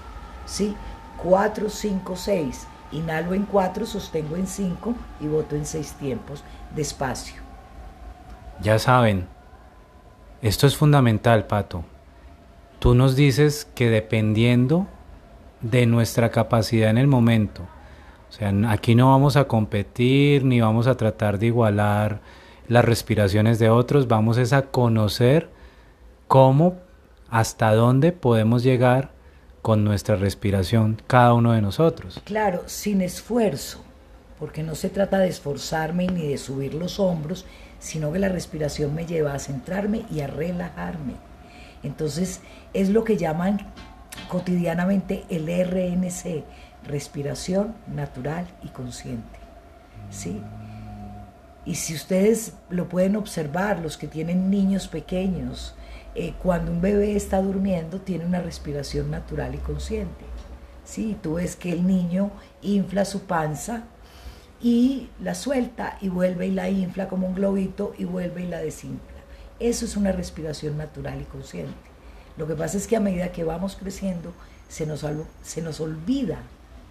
¿Sí? 0.46 0.74
Cuatro, 1.16 1.70
cinco, 1.70 2.16
seis. 2.16 2.66
Inhalo 2.90 3.34
en 3.34 3.44
cuatro, 3.44 3.86
sostengo 3.86 4.34
en 4.34 4.48
cinco 4.48 4.94
y 5.20 5.28
voto 5.28 5.54
en 5.54 5.64
seis 5.64 5.92
tiempos. 5.92 6.42
Despacio. 6.74 7.45
Ya 8.62 8.78
saben, 8.78 9.26
esto 10.42 10.66
es 10.66 10.76
fundamental, 10.76 11.46
Pato. 11.46 11.84
Tú 12.78 12.94
nos 12.94 13.16
dices 13.16 13.68
que 13.74 13.90
dependiendo 13.90 14.86
de 15.60 15.86
nuestra 15.86 16.30
capacidad 16.30 16.90
en 16.90 16.98
el 16.98 17.06
momento, 17.06 17.62
o 18.28 18.32
sea, 18.32 18.52
aquí 18.70 18.94
no 18.94 19.10
vamos 19.10 19.36
a 19.36 19.44
competir 19.44 20.44
ni 20.44 20.60
vamos 20.60 20.86
a 20.86 20.96
tratar 20.96 21.38
de 21.38 21.46
igualar 21.46 22.20
las 22.68 22.84
respiraciones 22.84 23.58
de 23.58 23.70
otros, 23.70 24.08
vamos 24.08 24.38
es 24.38 24.52
a 24.52 24.62
conocer 24.62 25.48
cómo, 26.28 26.76
hasta 27.30 27.74
dónde 27.74 28.12
podemos 28.12 28.62
llegar 28.62 29.10
con 29.62 29.84
nuestra 29.84 30.16
respiración 30.16 31.00
cada 31.06 31.34
uno 31.34 31.52
de 31.52 31.62
nosotros. 31.62 32.20
Claro, 32.24 32.62
sin 32.66 33.00
esfuerzo, 33.00 33.82
porque 34.38 34.62
no 34.62 34.74
se 34.74 34.90
trata 34.90 35.18
de 35.18 35.28
esforzarme 35.28 36.06
ni 36.06 36.28
de 36.28 36.38
subir 36.38 36.74
los 36.74 37.00
hombros, 37.00 37.46
sino 37.78 38.12
que 38.12 38.18
la 38.18 38.28
respiración 38.28 38.94
me 38.94 39.06
lleva 39.06 39.34
a 39.34 39.38
centrarme 39.38 40.04
y 40.10 40.20
a 40.20 40.26
relajarme. 40.26 41.14
Entonces 41.82 42.40
es 42.72 42.88
lo 42.88 43.04
que 43.04 43.16
llaman 43.16 43.58
cotidianamente 44.28 45.24
el 45.28 45.46
RNC, 45.46 46.44
respiración 46.86 47.74
natural 47.86 48.46
y 48.62 48.68
consciente. 48.68 49.38
¿Sí? 50.10 50.40
Y 51.64 51.74
si 51.74 51.94
ustedes 51.94 52.54
lo 52.70 52.88
pueden 52.88 53.16
observar, 53.16 53.80
los 53.80 53.96
que 53.96 54.06
tienen 54.06 54.50
niños 54.50 54.86
pequeños, 54.86 55.74
eh, 56.14 56.32
cuando 56.42 56.70
un 56.70 56.80
bebé 56.80 57.16
está 57.16 57.42
durmiendo 57.42 58.00
tiene 58.00 58.24
una 58.24 58.40
respiración 58.40 59.10
natural 59.10 59.54
y 59.54 59.58
consciente. 59.58 60.24
¿Sí? 60.84 61.16
Tú 61.20 61.34
ves 61.34 61.56
que 61.56 61.72
el 61.72 61.86
niño 61.86 62.30
infla 62.62 63.04
su 63.04 63.22
panza 63.22 63.84
y 64.60 65.08
la 65.22 65.34
suelta 65.34 65.98
y 66.00 66.08
vuelve 66.08 66.46
y 66.46 66.52
la 66.52 66.68
infla 66.68 67.08
como 67.08 67.26
un 67.26 67.34
globito 67.34 67.94
y 67.98 68.04
vuelve 68.04 68.42
y 68.42 68.46
la 68.46 68.58
desinfla. 68.58 69.16
Eso 69.58 69.84
es 69.84 69.96
una 69.96 70.12
respiración 70.12 70.76
natural 70.76 71.20
y 71.20 71.24
consciente. 71.24 71.74
Lo 72.36 72.46
que 72.46 72.54
pasa 72.54 72.76
es 72.76 72.86
que 72.86 72.96
a 72.96 73.00
medida 73.00 73.32
que 73.32 73.44
vamos 73.44 73.76
creciendo 73.76 74.32
se 74.68 74.86
nos, 74.86 75.04
se 75.42 75.62
nos 75.62 75.80
olvida 75.80 76.38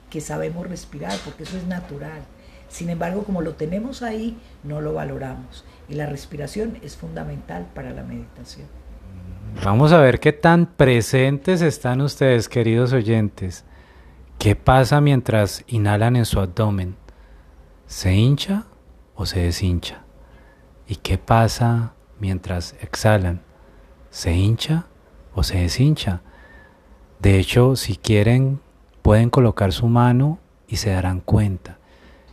que 0.10 0.22
sabemos 0.22 0.68
respirar 0.68 1.14
porque 1.24 1.44
eso 1.44 1.58
es 1.58 1.66
natural. 1.68 2.22
Sin 2.70 2.90
embargo, 2.90 3.24
como 3.24 3.42
lo 3.42 3.54
tenemos 3.54 4.02
ahí, 4.02 4.38
no 4.64 4.82
lo 4.82 4.94
valoramos. 4.94 5.64
Y 5.88 5.94
la 5.96 6.08
respiración 6.08 6.78
es 6.82 6.96
fundamental 6.96 7.68
para 7.74 7.92
la 7.92 8.04
meditación. 8.04 8.68
Vamos 9.64 9.92
a 9.92 10.00
ver 10.00 10.20
qué 10.20 10.34
tan 10.34 10.66
presentes 10.66 11.62
están 11.62 12.02
ustedes, 12.02 12.50
queridos 12.50 12.92
oyentes. 12.92 13.64
¿Qué 14.40 14.56
pasa 14.56 15.00
mientras 15.00 15.64
inhalan 15.68 16.16
en 16.16 16.26
su 16.26 16.40
abdomen? 16.40 16.96
¿Se 17.88 18.14
hincha 18.14 18.66
o 19.16 19.26
se 19.26 19.42
deshincha? 19.42 20.04
¿Y 20.88 20.96
qué 20.96 21.18
pasa 21.18 21.94
mientras 22.20 22.76
exhalan? 22.82 23.42
¿Se 24.10 24.34
hincha 24.34 24.88
o 25.36 25.44
se 25.44 25.60
deshincha? 25.60 26.22
De 27.20 27.40
hecho, 27.40 27.76
si 27.76 27.96
quieren, 27.96 28.60
pueden 29.02 29.30
colocar 29.30 29.72
su 29.72 29.88
mano 29.88 30.40
y 30.68 30.78
se 30.78 30.90
darán 30.90 31.20
cuenta. 31.20 31.78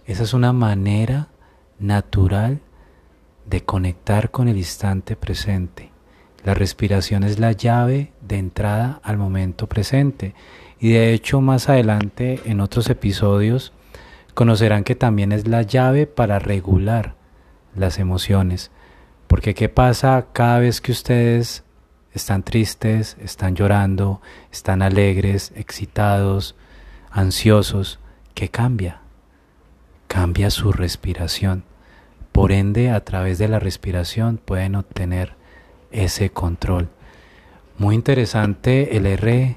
Esa 0.06 0.22
es 0.22 0.32
una 0.32 0.52
manera 0.54 1.28
natural 1.78 2.60
de 3.44 3.62
conectar 3.62 4.30
con 4.30 4.48
el 4.48 4.56
instante 4.56 5.16
presente. 5.16 5.90
La 6.44 6.54
respiración 6.54 7.24
es 7.24 7.38
la 7.38 7.52
llave 7.52 8.12
de 8.20 8.38
entrada 8.38 9.00
al 9.04 9.18
momento 9.18 9.68
presente. 9.68 10.34
Y 10.80 10.92
de 10.92 11.12
hecho 11.12 11.40
más 11.40 11.68
adelante 11.68 12.40
en 12.46 12.60
otros 12.60 12.88
episodios 12.88 13.72
conocerán 14.34 14.84
que 14.84 14.94
también 14.94 15.32
es 15.32 15.46
la 15.46 15.62
llave 15.62 16.06
para 16.06 16.38
regular 16.38 17.14
las 17.74 17.98
emociones. 17.98 18.70
Porque 19.26 19.54
¿qué 19.54 19.68
pasa 19.68 20.26
cada 20.32 20.58
vez 20.58 20.80
que 20.80 20.92
ustedes 20.92 21.64
están 22.12 22.42
tristes, 22.42 23.16
están 23.20 23.54
llorando, 23.54 24.20
están 24.50 24.82
alegres, 24.82 25.52
excitados, 25.56 26.54
ansiosos? 27.10 27.98
¿Qué 28.34 28.48
cambia? 28.48 29.00
Cambia 30.08 30.50
su 30.50 30.72
respiración. 30.72 31.64
Por 32.32 32.52
ende, 32.52 32.90
a 32.90 33.04
través 33.04 33.38
de 33.38 33.48
la 33.48 33.58
respiración 33.58 34.38
pueden 34.38 34.74
obtener 34.74 35.34
ese 35.90 36.30
control. 36.30 36.88
Muy 37.78 37.94
interesante 37.94 38.96
el 38.96 39.06
R, 39.06 39.56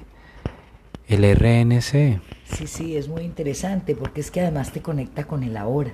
el 1.08 1.36
RNC. 1.36 2.20
Sí, 2.52 2.66
sí, 2.66 2.96
es 2.96 3.08
muy 3.08 3.22
interesante 3.22 3.96
porque 3.96 4.20
es 4.20 4.30
que 4.30 4.40
además 4.40 4.72
te 4.72 4.80
conecta 4.80 5.24
con 5.24 5.42
el 5.42 5.56
ahora. 5.56 5.92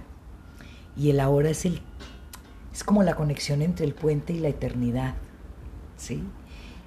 Y 0.97 1.11
el 1.11 1.21
ahora 1.21 1.50
es 1.50 1.64
el 1.64 1.80
es 2.73 2.85
como 2.85 3.02
la 3.02 3.14
conexión 3.14 3.61
entre 3.61 3.85
el 3.85 3.94
puente 3.94 4.32
y 4.32 4.38
la 4.38 4.49
eternidad. 4.49 5.14
¿Sí? 5.97 6.23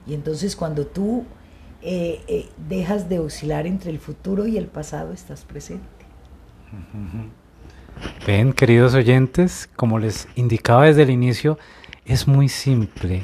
Y 0.07 0.13
entonces 0.13 0.55
cuando 0.55 0.85
tú 0.85 1.25
eh, 1.81 2.23
eh, 2.27 2.49
dejas 2.67 3.07
de 3.09 3.19
oscilar 3.19 3.67
entre 3.67 3.91
el 3.91 3.99
futuro 3.99 4.47
y 4.47 4.57
el 4.57 4.67
pasado, 4.67 5.13
estás 5.13 5.45
presente. 5.45 5.85
Ven, 8.25 8.53
queridos 8.53 8.93
oyentes, 8.93 9.69
como 9.75 9.99
les 9.99 10.27
indicaba 10.35 10.85
desde 10.85 11.03
el 11.03 11.11
inicio, 11.11 11.57
es 12.05 12.27
muy 12.27 12.49
simple. 12.49 13.23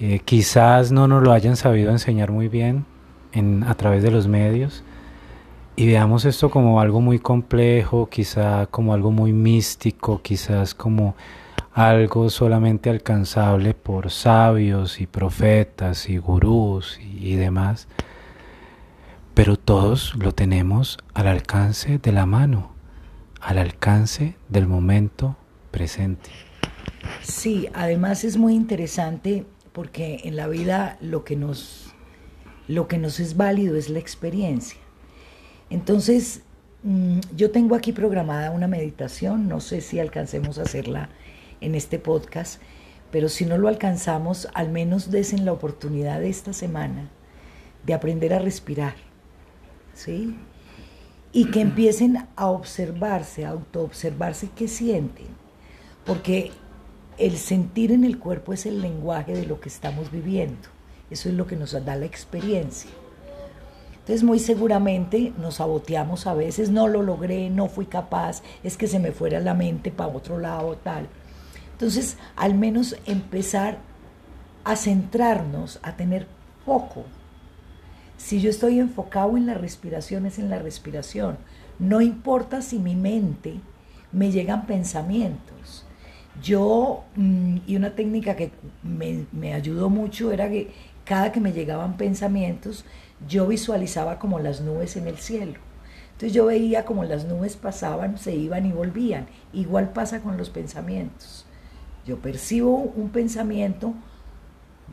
Eh, 0.00 0.20
quizás 0.24 0.92
no 0.92 1.08
nos 1.08 1.22
lo 1.22 1.32
hayan 1.32 1.56
sabido 1.56 1.90
enseñar 1.90 2.30
muy 2.30 2.48
bien 2.48 2.86
en, 3.32 3.64
a 3.64 3.74
través 3.74 4.02
de 4.02 4.10
los 4.10 4.28
medios 4.28 4.84
y 5.78 5.86
veamos 5.86 6.24
esto 6.24 6.50
como 6.50 6.80
algo 6.80 7.00
muy 7.00 7.20
complejo, 7.20 8.08
quizás 8.10 8.66
como 8.66 8.94
algo 8.94 9.12
muy 9.12 9.32
místico, 9.32 10.20
quizás 10.22 10.74
como 10.74 11.14
algo 11.72 12.30
solamente 12.30 12.90
alcanzable 12.90 13.74
por 13.74 14.10
sabios 14.10 15.00
y 15.00 15.06
profetas 15.06 16.08
y 16.08 16.18
gurús 16.18 16.98
y, 16.98 17.28
y 17.28 17.36
demás, 17.36 17.86
pero 19.34 19.56
todos 19.56 20.16
lo 20.16 20.32
tenemos 20.32 20.98
al 21.14 21.28
alcance 21.28 21.98
de 21.98 22.10
la 22.10 22.26
mano, 22.26 22.72
al 23.40 23.58
alcance 23.58 24.34
del 24.48 24.66
momento 24.66 25.36
presente. 25.70 26.30
Sí, 27.22 27.68
además 27.72 28.24
es 28.24 28.36
muy 28.36 28.56
interesante 28.56 29.46
porque 29.70 30.22
en 30.24 30.34
la 30.34 30.48
vida 30.48 30.98
lo 31.00 31.22
que 31.22 31.36
nos, 31.36 31.94
lo 32.66 32.88
que 32.88 32.98
nos 32.98 33.20
es 33.20 33.36
válido 33.36 33.76
es 33.76 33.90
la 33.90 34.00
experiencia. 34.00 34.87
Entonces, 35.70 36.42
mm, 36.82 37.20
yo 37.36 37.50
tengo 37.50 37.74
aquí 37.74 37.92
programada 37.92 38.50
una 38.50 38.68
meditación, 38.68 39.48
no 39.48 39.60
sé 39.60 39.80
si 39.80 40.00
alcancemos 40.00 40.58
a 40.58 40.62
hacerla 40.62 41.10
en 41.60 41.74
este 41.74 41.98
podcast, 41.98 42.60
pero 43.10 43.28
si 43.28 43.46
no 43.46 43.58
lo 43.58 43.68
alcanzamos, 43.68 44.48
al 44.54 44.70
menos 44.70 45.10
desen 45.10 45.44
la 45.44 45.52
oportunidad 45.52 46.20
de 46.20 46.28
esta 46.28 46.52
semana 46.52 47.10
de 47.86 47.94
aprender 47.94 48.34
a 48.34 48.38
respirar, 48.38 48.94
¿sí? 49.94 50.36
Y 51.32 51.50
que 51.50 51.60
empiecen 51.60 52.26
a 52.36 52.46
observarse, 52.48 53.44
a 53.44 53.50
autoobservarse 53.50 54.50
qué 54.54 54.68
sienten, 54.68 55.26
porque 56.04 56.50
el 57.18 57.36
sentir 57.36 57.92
en 57.92 58.04
el 58.04 58.18
cuerpo 58.18 58.52
es 58.52 58.66
el 58.66 58.80
lenguaje 58.80 59.34
de 59.34 59.46
lo 59.46 59.60
que 59.60 59.68
estamos 59.68 60.10
viviendo. 60.10 60.68
Eso 61.10 61.28
es 61.28 61.34
lo 61.34 61.46
que 61.46 61.56
nos 61.56 61.72
da 61.72 61.96
la 61.96 62.04
experiencia. 62.04 62.90
Entonces 64.08 64.24
muy 64.24 64.38
seguramente 64.38 65.34
nos 65.36 65.56
saboteamos 65.56 66.26
a 66.26 66.32
veces, 66.32 66.70
no 66.70 66.88
lo 66.88 67.02
logré, 67.02 67.50
no 67.50 67.68
fui 67.68 67.84
capaz, 67.84 68.42
es 68.62 68.78
que 68.78 68.86
se 68.86 68.98
me 68.98 69.12
fuera 69.12 69.38
la 69.38 69.52
mente 69.52 69.90
para 69.90 70.08
otro 70.08 70.38
lado, 70.38 70.78
tal. 70.78 71.08
Entonces, 71.72 72.16
al 72.34 72.54
menos 72.54 72.96
empezar 73.04 73.76
a 74.64 74.76
centrarnos, 74.76 75.78
a 75.82 75.94
tener 75.96 76.26
foco. 76.64 77.04
Si 78.16 78.40
yo 78.40 78.48
estoy 78.48 78.78
enfocado 78.80 79.36
en 79.36 79.44
la 79.44 79.52
respiración, 79.52 80.24
es 80.24 80.38
en 80.38 80.48
la 80.48 80.58
respiración. 80.58 81.36
No 81.78 82.00
importa 82.00 82.62
si 82.62 82.78
mi 82.78 82.96
mente 82.96 83.60
me 84.10 84.32
llegan 84.32 84.64
pensamientos. 84.64 85.84
Yo, 86.42 87.04
mm, 87.14 87.58
y 87.66 87.76
una 87.76 87.94
técnica 87.94 88.36
que 88.36 88.52
me, 88.82 89.52
ayudó 89.52 89.90
mucho 89.90 90.32
era 90.32 90.48
que 90.48 90.72
cada 91.08 91.32
que 91.32 91.40
me 91.40 91.52
llegaban 91.52 91.96
pensamientos, 91.96 92.84
yo 93.26 93.46
visualizaba 93.46 94.18
como 94.18 94.38
las 94.40 94.60
nubes 94.60 94.94
en 94.96 95.06
el 95.06 95.16
cielo. 95.16 95.58
Entonces 96.12 96.34
yo 96.34 96.44
veía 96.44 96.84
como 96.84 97.02
las 97.04 97.24
nubes 97.24 97.56
pasaban, 97.56 98.18
se 98.18 98.34
iban 98.34 98.66
y 98.66 98.72
volvían. 98.72 99.26
Igual 99.54 99.94
pasa 99.94 100.20
con 100.20 100.36
los 100.36 100.50
pensamientos. 100.50 101.46
Yo 102.04 102.18
percibo 102.18 102.76
un 102.76 103.08
pensamiento, 103.08 103.94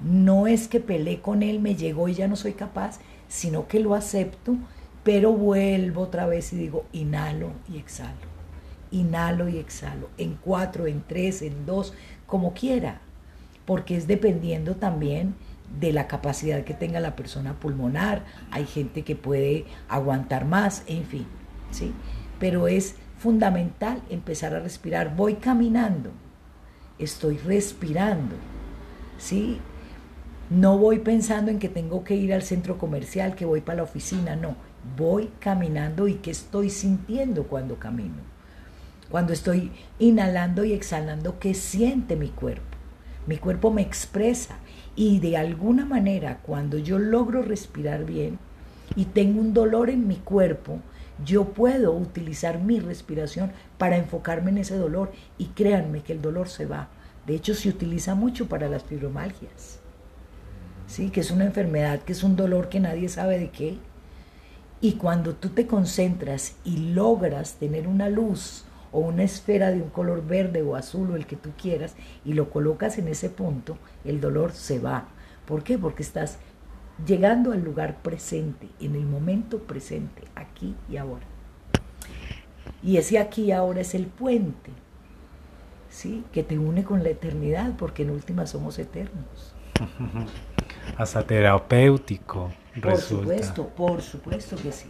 no 0.06 0.48
es 0.48 0.70
que 0.70 0.80
peleé 0.80 1.20
con 1.20 1.44
él, 1.44 1.60
me 1.60 1.76
llegó 1.76 2.08
y 2.08 2.14
ya 2.14 2.30
no 2.30 2.38
soy 2.38 2.54
capaz, 2.54 3.00
sino 3.28 3.68
que 3.68 3.82
lo 3.82 3.94
acepto, 3.94 4.56
pero 5.04 5.34
vuelvo 5.34 6.04
otra 6.04 6.28
vez 6.28 6.54
y 6.54 6.56
digo, 6.56 6.86
inhalo 6.94 7.52
y 7.70 7.78
exhalo 7.78 8.36
inhalo 8.92 9.50
y 9.50 9.58
exhalo, 9.58 10.10
en 10.18 10.36
cuatro, 10.36 10.88
en 10.88 11.04
tres, 11.06 11.42
en 11.42 11.66
dos, 11.66 11.94
como 12.26 12.54
quiera, 12.54 13.02
porque 13.66 13.98
es 13.98 14.08
dependiendo 14.08 14.76
también 14.76 15.36
de 15.80 15.92
la 15.92 16.08
capacidad 16.08 16.64
que 16.64 16.74
tenga 16.74 17.00
la 17.00 17.16
persona 17.16 17.60
pulmonar, 17.60 18.24
hay 18.52 18.66
gente 18.66 19.04
que 19.04 19.16
puede 19.16 19.66
aguantar 19.90 20.46
más, 20.46 20.84
en 20.88 21.06
fin, 21.06 21.26
¿sí? 21.72 21.94
Pero 22.40 22.68
es 22.68 22.96
fundamental 23.18 24.02
empezar 24.10 24.54
a 24.54 24.60
respirar. 24.60 25.16
Voy 25.16 25.36
caminando, 25.36 26.12
estoy 27.00 27.38
respirando, 27.38 28.36
¿sí? 29.18 29.60
No 30.50 30.78
voy 30.78 31.00
pensando 31.00 31.50
en 31.50 31.60
que 31.60 31.70
tengo 31.70 32.04
que 32.04 32.16
ir 32.16 32.34
al 32.34 32.44
centro 32.44 32.78
comercial, 32.78 33.36
que 33.36 33.46
voy 33.46 33.62
para 33.62 33.78
la 33.78 33.84
oficina, 33.84 34.36
no. 34.36 34.56
Voy 34.96 35.32
caminando 35.40 36.08
y 36.08 36.16
que 36.16 36.30
estoy 36.30 36.70
sintiendo 36.70 37.46
cuando 37.46 37.80
camino. 37.80 38.36
Cuando 39.10 39.34
estoy 39.34 39.72
inhalando 39.98 40.64
y 40.64 40.74
exhalando, 40.74 41.40
¿qué 41.40 41.56
siente 41.56 42.16
mi 42.16 42.30
cuerpo? 42.30 42.75
Mi 43.28 43.38
cuerpo 43.38 43.72
me 43.72 43.82
expresa 43.82 44.58
y 44.96 45.20
de 45.20 45.38
alguna 45.38 45.86
manera 45.86 46.40
cuando 46.44 46.78
yo 46.78 47.00
logro 47.00 47.42
respirar 47.42 48.06
bien 48.06 48.40
y 48.96 49.06
tengo 49.06 49.42
un 49.42 49.54
dolor 49.54 49.90
en 49.90 50.08
mi 50.08 50.18
cuerpo, 50.18 50.80
yo 51.24 51.46
puedo 51.46 51.94
utilizar 51.94 52.60
mi 52.60 52.80
respiración 52.80 53.52
para 53.78 53.98
enfocarme 53.98 54.52
en 54.52 54.60
ese 54.60 54.78
dolor 54.78 55.12
y 55.38 55.46
créanme 55.48 56.02
que 56.02 56.14
el 56.14 56.22
dolor 56.22 56.50
se 56.50 56.66
va. 56.66 56.90
De 57.26 57.36
hecho, 57.36 57.56
se 57.56 57.70
utiliza 57.70 58.16
mucho 58.16 58.48
para 58.48 58.70
las 58.70 58.84
fibromalgias. 58.84 59.80
¿Sí? 60.88 61.10
Que 61.10 61.22
es 61.22 61.32
una 61.32 61.46
enfermedad, 61.46 62.02
que 62.02 62.12
es 62.12 62.24
un 62.24 62.36
dolor 62.36 62.70
que 62.70 62.80
nadie 62.80 63.10
sabe 63.10 63.40
de 63.40 63.50
qué. 63.50 63.78
Y 64.82 64.94
cuando 64.94 65.34
tú 65.34 65.50
te 65.50 65.66
concentras 65.66 66.58
y 66.64 66.94
logras 66.94 67.56
tener 67.56 67.88
una 67.88 68.10
luz 68.10 68.66
o 68.96 69.00
una 69.00 69.24
esfera 69.24 69.72
de 69.72 69.82
un 69.82 69.90
color 69.90 70.26
verde 70.26 70.62
o 70.62 70.78
azul 70.78 71.12
o 71.12 71.16
el 71.18 71.26
que 71.26 71.36
tú 71.36 71.50
quieras 71.62 71.96
y 72.24 72.32
lo 72.32 72.50
colocas 72.50 72.98
en 72.98 73.10
ese 73.10 73.30
punto, 73.30 73.78
el 74.06 74.22
dolor 74.22 74.54
se 74.54 74.80
va. 74.80 75.10
¿Por 75.46 75.66
qué? 75.66 75.78
Porque 75.78 76.02
estás 76.02 76.38
llegando 77.06 77.52
al 77.52 77.62
lugar 77.62 77.98
presente, 78.02 78.70
en 78.80 78.96
el 78.96 79.06
momento 79.06 79.60
presente, 79.60 80.24
aquí 80.34 80.76
y 80.90 80.96
ahora. 80.96 81.26
Y 82.82 82.96
ese 82.96 83.20
aquí 83.20 83.44
y 83.44 83.52
ahora 83.52 83.82
es 83.82 83.96
el 83.96 84.06
puente, 84.06 84.72
¿sí? 85.90 86.24
Que 86.32 86.44
te 86.44 86.58
une 86.58 86.86
con 86.86 87.04
la 87.04 87.10
eternidad, 87.10 87.74
porque 87.78 88.04
en 88.04 88.12
última 88.12 88.48
somos 88.48 88.80
eternos. 88.80 89.54
Hasta 90.98 91.22
terapéutico. 91.28 92.50
Por 92.82 92.96
supuesto, 92.96 93.68
por 93.68 94.02
supuesto 94.02 94.56
que 94.56 94.72
sí. 94.72 94.88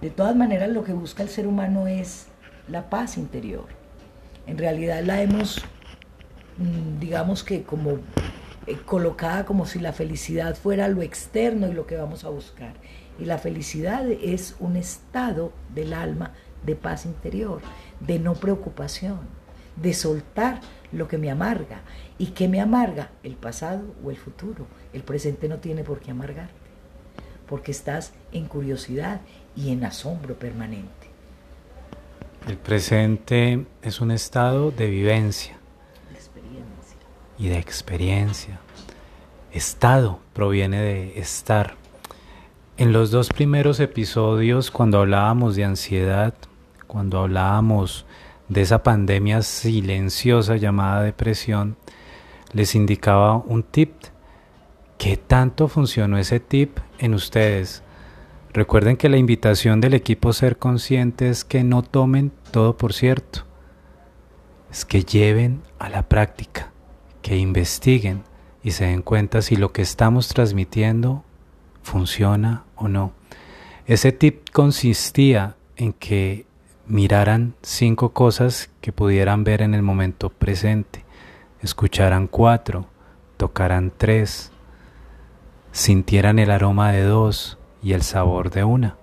De 0.00 0.10
todas 0.10 0.36
maneras, 0.36 0.68
lo 0.68 0.84
que 0.84 0.92
busca 0.92 1.24
el 1.24 1.28
ser 1.28 1.48
humano 1.48 1.88
es 1.88 2.27
la 2.68 2.90
paz 2.90 3.16
interior. 3.16 3.66
En 4.46 4.58
realidad 4.58 5.02
la 5.02 5.22
hemos, 5.22 5.62
mm, 6.58 6.98
digamos 7.00 7.44
que 7.44 7.62
como 7.62 7.98
eh, 8.66 8.76
colocada 8.84 9.46
como 9.46 9.64
si 9.64 9.78
la 9.78 9.94
felicidad 9.94 10.54
fuera 10.54 10.88
lo 10.88 11.00
externo 11.00 11.68
y 11.68 11.72
lo 11.72 11.86
que 11.86 11.96
vamos 11.96 12.24
a 12.24 12.28
buscar. 12.28 12.74
Y 13.18 13.24
la 13.24 13.38
felicidad 13.38 14.06
es 14.10 14.56
un 14.60 14.76
estado 14.76 15.52
del 15.74 15.94
alma 15.94 16.34
de 16.66 16.76
paz 16.76 17.06
interior, 17.06 17.62
de 18.00 18.18
no 18.18 18.34
preocupación, 18.34 19.20
de 19.76 19.94
soltar 19.94 20.60
lo 20.92 21.08
que 21.08 21.18
me 21.18 21.30
amarga. 21.30 21.80
¿Y 22.18 22.26
qué 22.28 22.46
me 22.46 22.60
amarga? 22.60 23.10
El 23.22 23.36
pasado 23.36 23.94
o 24.04 24.10
el 24.10 24.18
futuro. 24.18 24.66
El 24.92 25.02
presente 25.02 25.48
no 25.48 25.58
tiene 25.58 25.82
por 25.82 26.00
qué 26.00 26.10
amargarte, 26.10 26.52
porque 27.48 27.70
estás 27.70 28.12
en 28.32 28.46
curiosidad 28.46 29.22
y 29.56 29.72
en 29.72 29.84
asombro 29.84 30.38
permanente. 30.38 30.97
El 32.48 32.56
presente 32.56 33.66
es 33.82 34.00
un 34.00 34.10
estado 34.10 34.70
de 34.70 34.88
vivencia 34.88 35.58
y 37.36 37.48
de 37.48 37.58
experiencia. 37.58 38.58
Estado 39.52 40.18
proviene 40.32 40.80
de 40.80 41.20
estar. 41.20 41.74
En 42.78 42.94
los 42.94 43.10
dos 43.10 43.28
primeros 43.28 43.80
episodios, 43.80 44.70
cuando 44.70 45.00
hablábamos 45.00 45.56
de 45.56 45.64
ansiedad, 45.64 46.32
cuando 46.86 47.18
hablábamos 47.18 48.06
de 48.48 48.62
esa 48.62 48.82
pandemia 48.82 49.42
silenciosa 49.42 50.56
llamada 50.56 51.02
depresión, 51.02 51.76
les 52.54 52.74
indicaba 52.74 53.36
un 53.36 53.62
tip. 53.62 53.92
¿Qué 54.96 55.18
tanto 55.18 55.68
funcionó 55.68 56.16
ese 56.16 56.40
tip 56.40 56.78
en 56.98 57.12
ustedes? 57.12 57.82
Recuerden 58.52 58.96
que 58.96 59.10
la 59.10 59.18
invitación 59.18 59.80
del 59.80 59.94
equipo 59.94 60.32
Ser 60.32 60.56
Consciente 60.56 61.28
es 61.28 61.44
que 61.44 61.64
no 61.64 61.82
tomen 61.82 62.32
todo 62.50 62.78
por 62.78 62.94
cierto, 62.94 63.44
es 64.70 64.84
que 64.86 65.02
lleven 65.02 65.62
a 65.78 65.90
la 65.90 66.08
práctica, 66.08 66.72
que 67.20 67.36
investiguen 67.36 68.22
y 68.62 68.70
se 68.70 68.86
den 68.86 69.02
cuenta 69.02 69.42
si 69.42 69.56
lo 69.56 69.72
que 69.72 69.82
estamos 69.82 70.28
transmitiendo 70.28 71.24
funciona 71.82 72.64
o 72.74 72.88
no. 72.88 73.12
Ese 73.86 74.12
tip 74.12 74.48
consistía 74.50 75.56
en 75.76 75.92
que 75.92 76.46
miraran 76.86 77.54
cinco 77.62 78.14
cosas 78.14 78.70
que 78.80 78.92
pudieran 78.92 79.44
ver 79.44 79.60
en 79.60 79.74
el 79.74 79.82
momento 79.82 80.30
presente, 80.30 81.04
escucharan 81.60 82.26
cuatro, 82.26 82.86
tocaran 83.36 83.92
tres, 83.94 84.52
sintieran 85.70 86.38
el 86.38 86.50
aroma 86.50 86.92
de 86.92 87.02
dos 87.02 87.58
y 87.82 87.92
el 87.92 88.02
sabor 88.02 88.50
de 88.50 88.64
una. 88.64 88.96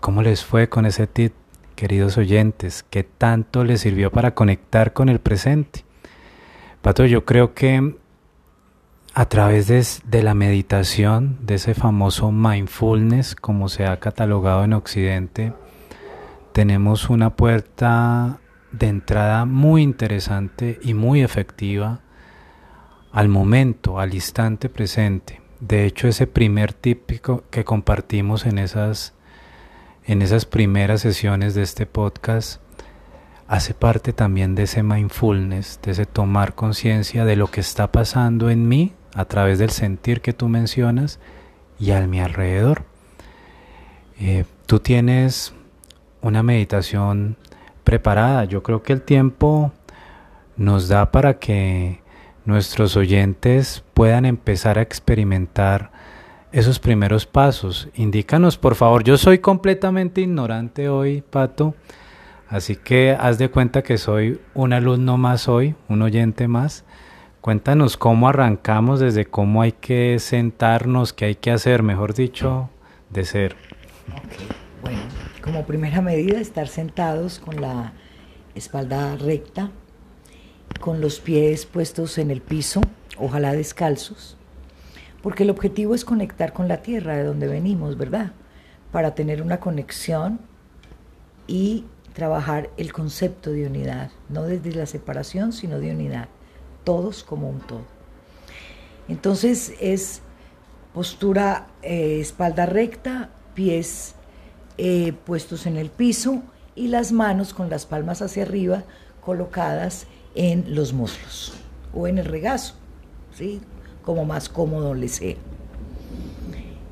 ¿Cómo 0.00 0.22
les 0.22 0.44
fue 0.44 0.68
con 0.68 0.86
ese 0.86 1.06
tip, 1.06 1.32
queridos 1.76 2.18
oyentes? 2.18 2.84
¿Qué 2.88 3.04
tanto 3.04 3.64
les 3.64 3.80
sirvió 3.80 4.10
para 4.10 4.34
conectar 4.34 4.92
con 4.92 5.08
el 5.08 5.20
presente? 5.20 5.84
Pato, 6.80 7.04
yo 7.06 7.24
creo 7.24 7.54
que 7.54 7.94
a 9.14 9.24
través 9.26 9.68
de, 9.68 9.86
de, 10.04 10.22
la 10.22 10.34
meditación, 10.34 11.38
de 11.42 11.56
ese 11.56 11.74
famoso 11.74 12.32
mindfulness, 12.32 13.36
como 13.36 13.68
se 13.68 13.86
ha 13.86 14.00
catalogado 14.00 14.64
en 14.64 14.72
Occidente, 14.72 15.52
tenemos 16.52 17.10
una 17.10 17.36
puerta 17.36 18.40
de 18.72 18.88
entrada 18.88 19.44
muy 19.44 19.82
interesante 19.82 20.80
y 20.82 20.94
muy 20.94 21.22
efectiva 21.22 22.00
al 23.12 23.28
momento, 23.28 24.00
al 24.00 24.14
instante 24.14 24.68
presente. 24.70 25.41
De 25.62 25.86
hecho, 25.86 26.08
ese 26.08 26.26
primer 26.26 26.72
típico 26.72 27.44
que 27.50 27.64
compartimos 27.64 28.46
en 28.46 28.58
esas, 28.58 29.14
en 30.04 30.20
esas 30.20 30.44
primeras 30.44 31.02
sesiones 31.02 31.54
de 31.54 31.62
este 31.62 31.86
podcast 31.86 32.60
hace 33.46 33.72
parte 33.72 34.12
también 34.12 34.56
de 34.56 34.64
ese 34.64 34.82
mindfulness, 34.82 35.78
de 35.80 35.92
ese 35.92 36.04
tomar 36.04 36.56
conciencia 36.56 37.24
de 37.24 37.36
lo 37.36 37.46
que 37.46 37.60
está 37.60 37.92
pasando 37.92 38.50
en 38.50 38.66
mí 38.66 38.92
a 39.14 39.24
través 39.26 39.60
del 39.60 39.70
sentir 39.70 40.20
que 40.20 40.32
tú 40.32 40.48
mencionas 40.48 41.20
y 41.78 41.92
a 41.92 42.04
mi 42.08 42.20
alrededor. 42.20 42.84
Eh, 44.18 44.46
tú 44.66 44.80
tienes 44.80 45.54
una 46.22 46.42
meditación 46.42 47.36
preparada. 47.84 48.46
Yo 48.46 48.64
creo 48.64 48.82
que 48.82 48.94
el 48.94 49.02
tiempo 49.02 49.70
nos 50.56 50.88
da 50.88 51.12
para 51.12 51.38
que 51.38 52.01
nuestros 52.44 52.96
oyentes 52.96 53.84
puedan 53.94 54.24
empezar 54.24 54.78
a 54.78 54.82
experimentar 54.82 55.90
esos 56.52 56.78
primeros 56.78 57.26
pasos. 57.26 57.88
Indícanos, 57.94 58.58
por 58.58 58.74
favor. 58.74 59.04
Yo 59.04 59.16
soy 59.16 59.38
completamente 59.38 60.20
ignorante 60.20 60.88
hoy, 60.88 61.22
Pato. 61.22 61.74
Así 62.48 62.76
que 62.76 63.16
haz 63.18 63.38
de 63.38 63.48
cuenta 63.48 63.82
que 63.82 63.96
soy 63.96 64.38
un 64.52 64.74
alumno 64.74 65.16
más 65.16 65.48
hoy, 65.48 65.74
un 65.88 66.02
oyente 66.02 66.48
más. 66.48 66.84
Cuéntanos 67.40 67.96
cómo 67.96 68.28
arrancamos, 68.28 69.00
desde 69.00 69.24
cómo 69.24 69.62
hay 69.62 69.72
que 69.72 70.18
sentarnos, 70.18 71.12
qué 71.12 71.24
hay 71.24 71.34
que 71.34 71.50
hacer, 71.50 71.82
mejor 71.82 72.12
dicho, 72.14 72.68
de 73.08 73.24
ser. 73.24 73.56
Bueno, 74.82 75.00
como 75.42 75.64
primera 75.64 76.02
medida, 76.02 76.38
estar 76.38 76.68
sentados 76.68 77.38
con 77.38 77.60
la 77.60 77.94
espalda 78.54 79.16
recta, 79.16 79.70
con 80.80 81.00
los 81.00 81.20
pies 81.20 81.66
puestos 81.66 82.18
en 82.18 82.30
el 82.30 82.40
piso, 82.40 82.80
ojalá 83.18 83.52
descalzos, 83.52 84.36
porque 85.22 85.44
el 85.44 85.50
objetivo 85.50 85.94
es 85.94 86.04
conectar 86.04 86.52
con 86.52 86.68
la 86.68 86.82
tierra 86.82 87.16
de 87.16 87.24
donde 87.24 87.48
venimos, 87.48 87.96
¿verdad? 87.96 88.32
Para 88.90 89.14
tener 89.14 89.42
una 89.42 89.60
conexión 89.60 90.40
y 91.46 91.84
trabajar 92.12 92.70
el 92.76 92.92
concepto 92.92 93.50
de 93.50 93.66
unidad, 93.66 94.10
no 94.28 94.44
desde 94.44 94.72
la 94.72 94.86
separación, 94.86 95.52
sino 95.52 95.78
de 95.78 95.92
unidad, 95.92 96.28
todos 96.84 97.24
como 97.24 97.48
un 97.48 97.60
todo. 97.60 97.82
Entonces 99.08 99.74
es 99.80 100.22
postura 100.94 101.68
eh, 101.82 102.20
espalda 102.20 102.66
recta, 102.66 103.30
pies 103.54 104.14
eh, 104.78 105.12
puestos 105.24 105.66
en 105.66 105.76
el 105.76 105.90
piso 105.90 106.42
y 106.74 106.88
las 106.88 107.12
manos 107.12 107.54
con 107.54 107.70
las 107.70 107.86
palmas 107.86 108.22
hacia 108.22 108.44
arriba 108.44 108.84
colocadas 109.20 110.06
en 110.34 110.74
los 110.74 110.92
muslos 110.92 111.52
o 111.94 112.06
en 112.06 112.18
el 112.18 112.24
regazo, 112.24 112.74
¿sí? 113.34 113.60
como 114.02 114.24
más 114.24 114.48
cómodo 114.48 114.94
les 114.94 115.12
sea. 115.12 115.36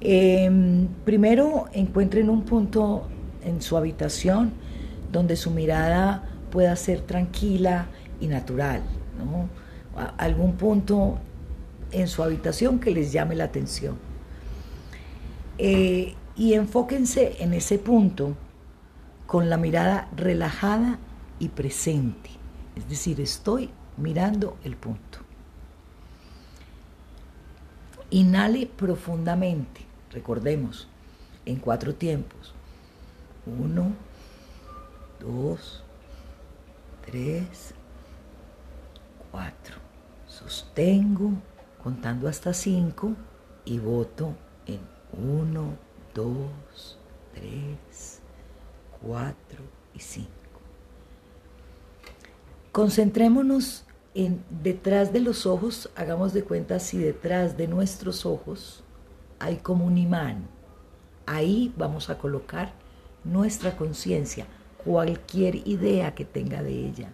Em, 0.01 0.87
primero 1.05 1.67
encuentren 1.73 2.31
un 2.31 2.43
punto 2.43 3.07
en 3.45 3.61
su 3.61 3.77
habitación 3.77 4.53
donde 5.13 5.37
su 5.37 5.51
mirada 5.51 6.25
pueda 6.51 6.75
ser 6.77 7.03
tranquila 7.03 7.87
y 8.21 8.27
natural, 8.27 8.83
algún 10.17 10.55
punto 10.55 11.19
en 11.93 12.09
su 12.09 12.23
habitación 12.23 12.79
que 12.79 12.91
les 12.91 13.13
llame 13.13 13.35
la 13.35 13.45
atención. 13.45 13.97
Eh, 15.59 16.15
y 16.37 16.55
enfóquense 16.55 17.37
en 17.41 17.53
ese 17.53 17.79
punto 17.79 18.35
con 19.27 19.51
la 19.51 19.59
mirada 19.59 20.09
relajada 20.17 20.99
y 21.39 21.49
presente. 21.49 22.40
Es 22.77 22.89
decir, 22.89 23.21
estoy 23.21 23.71
mirando 23.97 24.57
el 24.65 24.77
punto. 24.77 25.19
Inhale 28.11 28.67
profundamente, 28.67 29.87
recordemos, 30.11 30.89
en 31.47 31.57
cuatro 31.57 31.95
tiempos. 31.95 32.55
Uno, 33.47 33.93
dos, 35.21 35.83
tres, 37.05 37.75
cuatro. 39.31 39.77
Sostengo 40.27 41.33
contando 41.83 42.29
hasta 42.29 42.53
cinco 42.53 43.13
y 43.65 43.79
voto 43.79 44.35
en 44.67 44.81
uno, 45.13 45.77
dos, 46.15 46.99
tres, 47.35 48.21
cuatro 49.01 49.63
y 49.95 50.01
cinco. 50.01 50.31
Concentrémonos 52.73 53.85
en 54.15 54.45
detrás 54.63 55.13
de 55.13 55.21
los 55.21 55.45
ojos, 55.47 55.91
hagamos 55.97 56.33
de 56.33 56.45
cuenta 56.45 56.79
si 56.79 56.99
detrás 56.99 57.57
de 57.57 57.67
nuestros 57.67 58.25
ojos 58.25 58.85
hay 59.39 59.57
como 59.57 59.87
un 59.87 59.99
imán. 59.99 60.47
Ahí 61.27 61.73
vamos 61.77 62.11
a 62.11 62.19
colocar 62.19 62.73
nuestra 63.25 63.77
conciencia, 63.77 64.47
cualquier 64.85 65.67
idea 65.67 66.15
que 66.15 66.25
tenga 66.25 66.63
de 66.63 66.87
ella. 66.87 67.13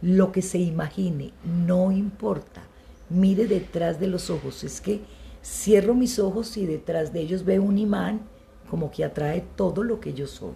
Lo 0.00 0.32
que 0.32 0.42
se 0.42 0.58
imagine, 0.58 1.32
no 1.44 1.92
importa. 1.92 2.62
Mire 3.10 3.46
detrás 3.46 4.00
de 4.00 4.06
los 4.06 4.30
ojos. 4.30 4.64
Es 4.64 4.80
que 4.80 5.02
Cierro 5.44 5.94
mis 5.94 6.20
ojos 6.20 6.56
y 6.56 6.66
detrás 6.66 7.12
de 7.12 7.20
ellos 7.20 7.44
veo 7.44 7.62
un 7.62 7.76
imán 7.76 8.22
como 8.70 8.90
que 8.90 9.04
atrae 9.04 9.44
todo 9.56 9.82
lo 9.82 10.00
que 10.00 10.14
yo 10.14 10.26
soy. 10.26 10.54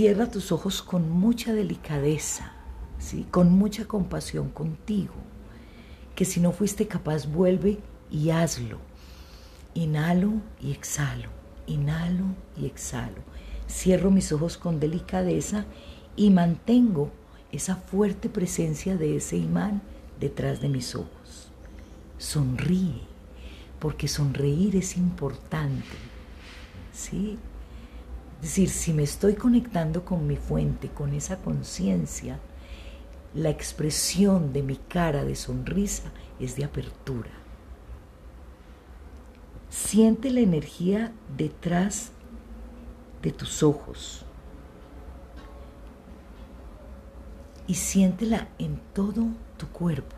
Cierra 0.00 0.30
tus 0.30 0.50
ojos 0.50 0.80
con 0.80 1.10
mucha 1.10 1.52
delicadeza, 1.52 2.52
¿sí? 2.98 3.26
con 3.30 3.52
mucha 3.52 3.84
compasión 3.84 4.48
contigo, 4.48 5.12
que 6.14 6.24
si 6.24 6.40
no 6.40 6.52
fuiste 6.52 6.88
capaz 6.88 7.26
vuelve 7.26 7.80
y 8.10 8.30
hazlo. 8.30 8.78
Inhalo 9.74 10.40
y 10.58 10.72
exhalo, 10.72 11.28
Inhalo 11.66 12.24
y 12.56 12.64
exhalo. 12.64 13.20
Cierro 13.68 14.10
mis 14.10 14.32
ojos 14.32 14.56
con 14.56 14.80
delicadeza 14.80 15.66
y 16.16 16.30
mantengo 16.30 17.10
esa 17.52 17.76
fuerte 17.76 18.30
presencia 18.30 18.96
de 18.96 19.16
ese 19.16 19.36
imán 19.36 19.82
detrás 20.18 20.62
de 20.62 20.70
mis 20.70 20.94
ojos. 20.94 21.52
Sonríe, 22.16 23.02
porque 23.78 24.08
sonreír 24.08 24.76
es 24.76 24.96
importante. 24.96 25.84
¿Sí? 26.90 27.38
Es 28.40 28.48
decir, 28.48 28.70
si 28.70 28.94
me 28.94 29.02
estoy 29.02 29.34
conectando 29.34 30.04
con 30.04 30.26
mi 30.26 30.36
fuente, 30.36 30.88
con 30.88 31.12
esa 31.12 31.36
conciencia, 31.36 32.38
la 33.34 33.50
expresión 33.50 34.54
de 34.54 34.62
mi 34.62 34.76
cara 34.76 35.24
de 35.24 35.36
sonrisa 35.36 36.10
es 36.38 36.56
de 36.56 36.64
apertura. 36.64 37.30
Siente 39.68 40.30
la 40.30 40.40
energía 40.40 41.12
detrás 41.36 42.12
de 43.20 43.30
tus 43.30 43.62
ojos 43.62 44.24
y 47.66 47.74
siéntela 47.74 48.48
en 48.58 48.80
todo 48.94 49.26
tu 49.58 49.68
cuerpo. 49.68 50.16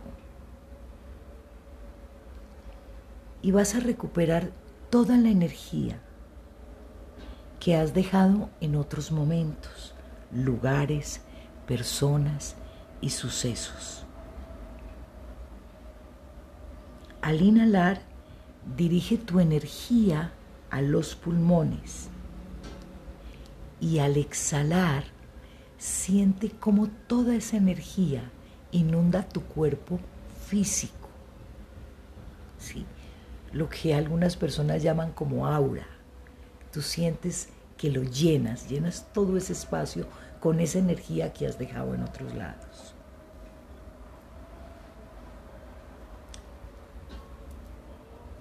Y 3.43 3.51
vas 3.51 3.75
a 3.75 3.81
recuperar 3.81 4.53
toda 4.91 5.17
la 5.17 5.29
energía 5.29 6.01
que 7.63 7.77
has 7.77 7.95
dejado 7.95 8.51
en 8.61 8.75
otros 8.75 9.13
momentos, 9.13 9.95
lugares, 10.33 11.21
personas 11.65 12.57
y 13.01 13.11
sucesos. 13.11 14.03
Al 17.21 17.41
inhalar, 17.41 18.03
dirige 18.77 19.17
tu 19.17 19.39
energía 19.39 20.33
a 20.71 20.83
los 20.83 21.15
pulmones 21.15 22.09
y 23.81 24.01
al 24.01 24.17
exhalar, 24.17 25.05
siente 25.79 26.51
cómo 26.51 26.89
toda 27.07 27.37
esa 27.37 27.59
energía 27.59 28.29
inunda 28.73 29.23
tu 29.23 29.41
cuerpo 29.41 30.01
físico. 30.49 31.09
¿sí? 32.59 32.85
Lo 33.53 33.69
que 33.69 33.95
algunas 33.95 34.37
personas 34.37 34.83
llaman 34.83 35.13
como 35.13 35.47
aura. 35.47 35.92
Tú 36.73 36.83
sientes 36.83 37.49
que 37.77 37.91
lo 37.91 38.03
llenas, 38.03 38.69
llenas 38.69 39.07
todo 39.13 39.37
ese 39.37 39.53
espacio 39.53 40.07
con 40.41 40.61
esa 40.61 40.79
energía 40.79 41.33
que 41.33 41.47
has 41.47 41.59
dejado 41.59 41.95
en 41.95 42.03
otros 42.03 42.35
lados. 42.35 42.95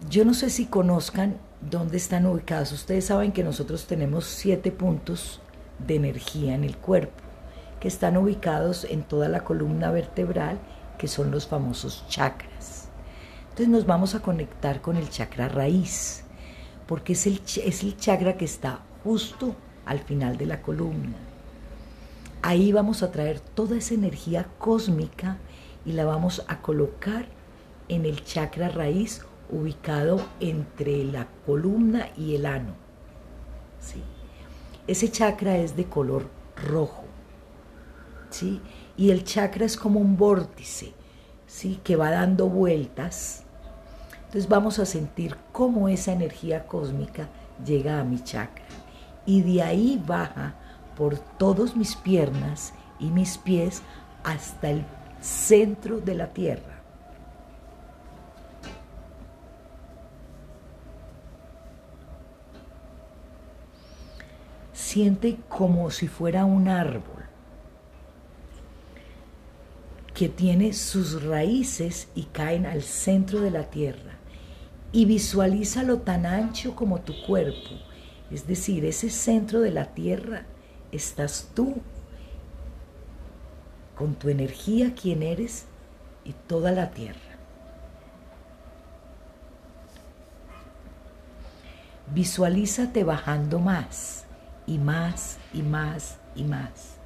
Yo 0.09 0.25
no 0.25 0.33
sé 0.33 0.49
si 0.49 0.65
conozcan 0.65 1.37
dónde 1.61 1.97
están 1.97 2.25
ubicados. 2.25 2.71
Ustedes 2.71 3.05
saben 3.05 3.31
que 3.31 3.43
nosotros 3.43 3.85
tenemos 3.85 4.25
siete 4.25 4.71
puntos 4.71 5.41
de 5.79 5.95
energía 5.95 6.55
en 6.55 6.63
el 6.63 6.77
cuerpo, 6.77 7.21
que 7.79 7.87
están 7.87 8.17
ubicados 8.17 8.85
en 8.85 9.03
toda 9.03 9.27
la 9.27 9.43
columna 9.43 9.91
vertebral, 9.91 10.59
que 10.97 11.07
son 11.07 11.31
los 11.31 11.47
famosos 11.47 12.05
chakras. 12.07 12.89
Entonces 13.43 13.69
nos 13.69 13.85
vamos 13.85 14.15
a 14.15 14.21
conectar 14.21 14.81
con 14.81 14.97
el 14.97 15.09
chakra 15.09 15.49
raíz, 15.49 16.23
porque 16.91 17.13
es 17.13 17.25
el, 17.25 17.39
es 17.63 17.83
el 17.83 17.95
chakra 17.95 18.35
que 18.35 18.43
está 18.43 18.81
justo 19.01 19.55
al 19.85 19.99
final 19.99 20.35
de 20.35 20.45
la 20.45 20.61
columna. 20.61 21.15
Ahí 22.41 22.73
vamos 22.73 23.01
a 23.01 23.13
traer 23.13 23.39
toda 23.39 23.77
esa 23.77 23.93
energía 23.93 24.49
cósmica 24.57 25.37
y 25.85 25.93
la 25.93 26.03
vamos 26.03 26.43
a 26.49 26.61
colocar 26.61 27.27
en 27.87 28.03
el 28.03 28.25
chakra 28.25 28.67
raíz 28.67 29.21
ubicado 29.49 30.21
entre 30.41 31.05
la 31.05 31.29
columna 31.45 32.09
y 32.17 32.35
el 32.35 32.45
ano. 32.45 32.73
¿sí? 33.79 34.03
Ese 34.85 35.09
chakra 35.09 35.59
es 35.59 35.77
de 35.77 35.85
color 35.85 36.27
rojo. 36.57 37.05
¿sí? 38.31 38.59
Y 38.97 39.11
el 39.11 39.23
chakra 39.23 39.65
es 39.65 39.77
como 39.77 40.01
un 40.01 40.17
vórtice 40.17 40.91
¿sí? 41.47 41.79
que 41.85 41.95
va 41.95 42.11
dando 42.11 42.49
vueltas. 42.49 43.45
Entonces 44.31 44.47
vamos 44.47 44.79
a 44.79 44.85
sentir 44.85 45.35
cómo 45.51 45.89
esa 45.89 46.13
energía 46.13 46.65
cósmica 46.65 47.27
llega 47.65 47.99
a 47.99 48.05
mi 48.05 48.23
chakra. 48.23 48.63
Y 49.25 49.41
de 49.41 49.61
ahí 49.61 50.01
baja 50.07 50.55
por 50.95 51.19
todas 51.19 51.75
mis 51.75 51.97
piernas 51.97 52.73
y 52.97 53.07
mis 53.07 53.37
pies 53.37 53.81
hasta 54.23 54.69
el 54.69 54.85
centro 55.19 55.99
de 55.99 56.15
la 56.15 56.27
tierra. 56.27 56.77
siente 64.73 65.37
como 65.47 65.89
si 65.89 66.09
fuera 66.09 66.43
un 66.43 66.67
árbol 66.67 67.23
que 70.13 70.27
tiene 70.27 70.73
sus 70.73 71.23
raíces 71.23 72.09
y 72.13 72.23
caen 72.23 72.65
al 72.65 72.81
centro 72.81 73.39
de 73.39 73.51
la 73.51 73.69
tierra. 73.69 74.20
Y 74.91 75.05
visualízalo 75.05 75.99
tan 75.99 76.25
ancho 76.25 76.75
como 76.75 77.01
tu 77.01 77.13
cuerpo. 77.25 77.75
Es 78.29 78.47
decir, 78.47 78.85
ese 78.85 79.09
centro 79.09 79.61
de 79.61 79.71
la 79.71 79.93
tierra 79.93 80.45
estás 80.91 81.49
tú, 81.53 81.75
con 83.95 84.15
tu 84.15 84.29
energía, 84.29 84.93
quien 84.95 85.23
eres, 85.23 85.65
y 86.23 86.33
toda 86.33 86.71
la 86.71 86.91
tierra. 86.91 87.19
Visualízate 92.13 93.03
bajando 93.03 93.59
más 93.59 94.25
y 94.67 94.77
más 94.77 95.37
y 95.53 95.61
más 95.61 96.17
y 96.35 96.43
más, 96.43 96.97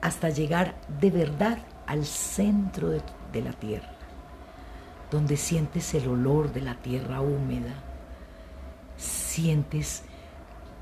hasta 0.00 0.30
llegar 0.30 0.74
de 1.00 1.10
verdad 1.10 1.58
al 1.86 2.04
centro 2.04 2.88
de, 2.88 3.02
de 3.32 3.42
la 3.42 3.52
tierra, 3.52 3.92
donde 5.10 5.36
sientes 5.36 5.94
el 5.94 6.08
olor 6.08 6.52
de 6.52 6.60
la 6.60 6.74
tierra 6.76 7.20
húmeda, 7.20 7.74
sientes 8.96 10.02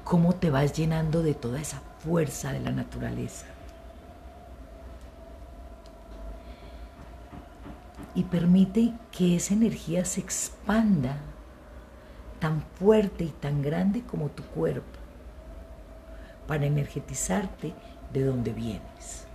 cómo 0.05 0.35
te 0.35 0.51
vas 0.51 0.73
llenando 0.73 1.23
de 1.23 1.35
toda 1.35 1.61
esa 1.61 1.81
fuerza 1.99 2.53
de 2.53 2.61
la 2.61 2.73
naturaleza. 2.73 3.47
Y 8.14 8.25
permite 8.25 8.95
que 9.12 9.37
esa 9.37 9.55
energía 9.55 10.05
se 10.05 10.21
expanda 10.21 11.19
tan 12.41 12.62
fuerte 12.79 13.25
y 13.25 13.29
tan 13.29 13.62
grande 13.62 14.03
como 14.03 14.29
tu 14.31 14.43
cuerpo 14.43 14.99
para 16.47 16.67
energetizarte 16.67 17.75
de 18.12 18.25
donde 18.25 18.53
vienes. 18.53 19.28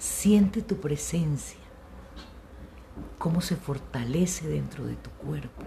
Siente 0.00 0.62
tu 0.62 0.80
presencia, 0.80 1.60
cómo 3.18 3.42
se 3.42 3.54
fortalece 3.54 4.48
dentro 4.48 4.86
de 4.86 4.96
tu 4.96 5.10
cuerpo. 5.10 5.62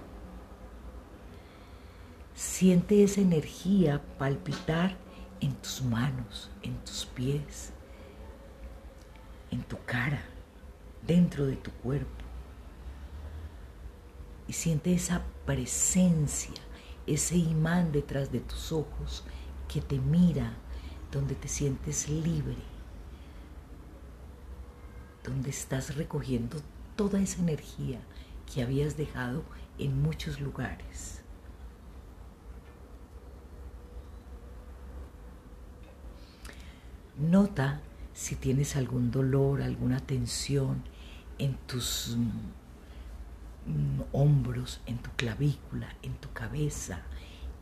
Siente 2.34 3.04
esa 3.04 3.22
energía 3.22 4.02
palpitar 4.17 4.98
en 5.39 5.54
tus 5.58 5.84
manos, 5.84 6.50
en 6.63 6.76
tus 6.84 7.06
pies, 7.06 7.74
en 9.52 9.62
tu 9.62 9.78
cara, 9.86 10.24
dentro 11.06 11.46
de 11.46 11.56
tu 11.56 11.69
cuerpo. 11.69 12.24
Y 14.48 14.54
siente 14.54 14.96
esa 14.96 15.22
presencia, 15.46 16.56
ese 17.06 17.38
imán 17.38 17.91
detrás 17.91 18.32
de 18.32 18.39
tus 18.39 18.72
ojos 18.72 19.26
que 19.67 19.80
te 19.80 20.00
mira, 20.00 20.54
donde 21.12 21.36
te 21.36 21.48
sientes 21.48 22.10
libre, 22.10 22.72
donde 25.23 25.49
estás 25.49 25.95
recogiendo 25.95 26.57
toda 26.95 27.21
esa 27.21 27.41
energía 27.41 27.99
que 28.51 28.62
habías 28.62 28.97
dejado 28.97 29.43
en 29.77 30.01
muchos 30.01 30.39
lugares. 30.39 31.21
Nota 37.17 37.81
si 38.13 38.36
tienes 38.36 38.75
algún 38.75 39.12
dolor, 39.12 39.62
alguna 39.62 39.99
tensión 39.99 40.83
en 41.38 41.55
tus 41.67 42.17
hombros, 44.12 44.81
en 44.86 44.97
tu 44.97 45.09
clavícula, 45.12 45.95
en 46.01 46.13
tu 46.15 46.31
cabeza 46.33 47.01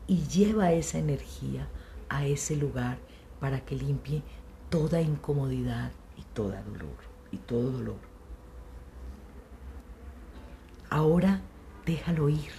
y 0.06 0.26
lleva 0.26 0.72
esa 0.72 0.98
energía 0.98 1.68
a 2.08 2.26
ese 2.26 2.56
lugar 2.56 2.98
para 3.40 3.60
que 3.64 3.76
limpie 3.76 4.22
toda 4.68 5.00
incomodidad 5.00 5.92
y 6.18 6.22
toda 6.34 6.62
dolor 6.62 7.11
y 7.32 7.38
todo 7.38 7.72
dolor. 7.72 8.12
Ahora 10.90 11.40
déjalo 11.86 12.28
ir, 12.28 12.52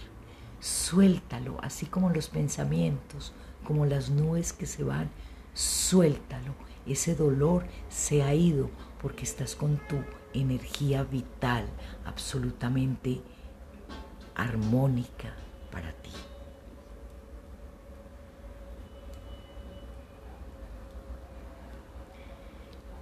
suéltalo, 0.60 1.58
así 1.62 1.86
como 1.86 2.10
los 2.10 2.30
pensamientos, 2.30 3.32
como 3.64 3.86
las 3.86 4.10
nubes 4.10 4.52
que 4.52 4.66
se 4.66 4.84
van, 4.84 5.10
suéltalo. 5.54 6.56
Ese 6.86 7.16
dolor 7.16 7.66
se 7.90 8.24
ha 8.24 8.34
ido 8.34 8.70
porque 9.02 9.24
estás 9.24 9.56
con 9.56 9.78
tu 9.88 9.98
energía 10.34 11.04
vital 11.04 11.66
absolutamente 12.06 13.22
armónica 14.36 15.34
para 15.72 15.92
ti. 15.94 16.12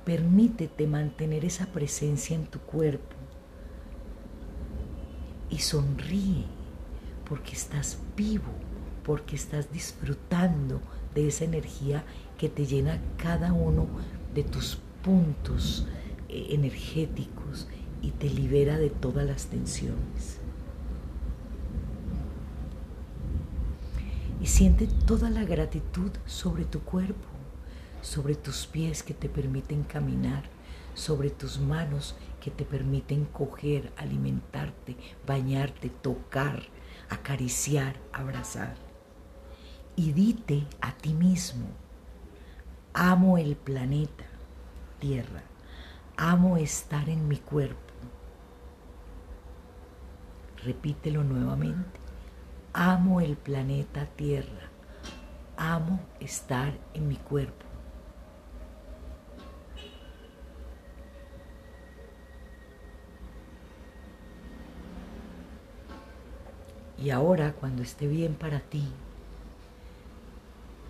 Permítete 0.05 0.87
mantener 0.87 1.45
esa 1.45 1.67
presencia 1.67 2.35
en 2.35 2.45
tu 2.45 2.59
cuerpo 2.59 3.15
y 5.49 5.59
sonríe 5.59 6.45
porque 7.27 7.53
estás 7.53 7.99
vivo, 8.17 8.51
porque 9.03 9.35
estás 9.35 9.71
disfrutando 9.71 10.81
de 11.13 11.27
esa 11.27 11.45
energía 11.45 12.03
que 12.37 12.49
te 12.49 12.65
llena 12.65 12.99
cada 13.17 13.53
uno 13.53 13.87
de 14.33 14.43
tus 14.43 14.79
puntos 15.03 15.85
eh, 16.29 16.47
energéticos 16.49 17.67
y 18.01 18.11
te 18.11 18.29
libera 18.29 18.77
de 18.77 18.89
todas 18.89 19.25
las 19.25 19.45
tensiones. 19.47 20.39
Y 24.41 24.47
siente 24.47 24.87
toda 25.05 25.29
la 25.29 25.43
gratitud 25.45 26.11
sobre 26.25 26.65
tu 26.65 26.79
cuerpo, 26.79 27.27
sobre 28.01 28.35
tus 28.35 28.67
pies 28.67 29.03
que 29.03 29.13
te 29.13 29.29
permiten 29.29 29.83
caminar, 29.83 30.43
sobre 30.93 31.29
tus 31.29 31.59
manos 31.59 32.15
que 32.39 32.51
te 32.51 32.65
permiten 32.65 33.25
coger, 33.25 33.93
alimentarte, 33.95 34.97
bañarte, 35.25 35.89
tocar, 35.89 36.63
acariciar, 37.09 37.95
abrazar. 38.11 38.75
Y 39.95 40.11
dite 40.13 40.65
a 40.81 40.93
ti 40.93 41.13
mismo, 41.13 41.67
amo 42.93 43.37
el 43.37 43.55
planeta, 43.55 44.25
Tierra, 44.99 45.43
amo 46.17 46.57
estar 46.57 47.09
en 47.09 47.27
mi 47.27 47.37
cuerpo. 47.37 47.93
Repítelo 50.63 51.23
nuevamente, 51.23 51.99
amo 52.73 53.19
el 53.19 53.35
planeta 53.35 54.05
Tierra, 54.05 54.69
amo 55.57 55.99
estar 56.19 56.77
en 56.93 57.07
mi 57.07 57.15
cuerpo. 57.15 57.70
Y 67.01 67.09
ahora, 67.09 67.53
cuando 67.53 67.81
esté 67.81 68.07
bien 68.07 68.35
para 68.35 68.59
ti, 68.59 68.87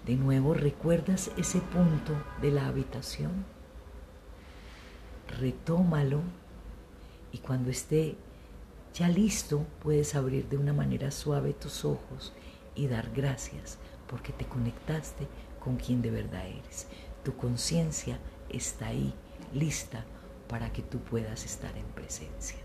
de 0.05 0.17
nuevo 0.17 0.53
recuerdas 0.53 1.31
ese 1.37 1.59
punto 1.59 2.13
de 2.41 2.51
la 2.51 2.67
habitación, 2.67 3.45
retómalo 5.39 6.21
y 7.31 7.37
cuando 7.37 7.69
esté 7.69 8.17
ya 8.93 9.07
listo 9.07 9.65
puedes 9.81 10.15
abrir 10.15 10.49
de 10.49 10.57
una 10.57 10.73
manera 10.73 11.11
suave 11.11 11.53
tus 11.53 11.85
ojos 11.85 12.33
y 12.75 12.87
dar 12.87 13.09
gracias 13.15 13.77
porque 14.07 14.33
te 14.33 14.45
conectaste 14.45 15.27
con 15.63 15.77
quien 15.77 16.01
de 16.01 16.11
verdad 16.11 16.45
eres. 16.45 16.87
Tu 17.23 17.37
conciencia 17.37 18.19
está 18.49 18.87
ahí, 18.87 19.13
lista 19.53 20.03
para 20.49 20.73
que 20.73 20.81
tú 20.81 20.99
puedas 20.99 21.45
estar 21.45 21.77
en 21.77 21.85
presencia. 21.85 22.57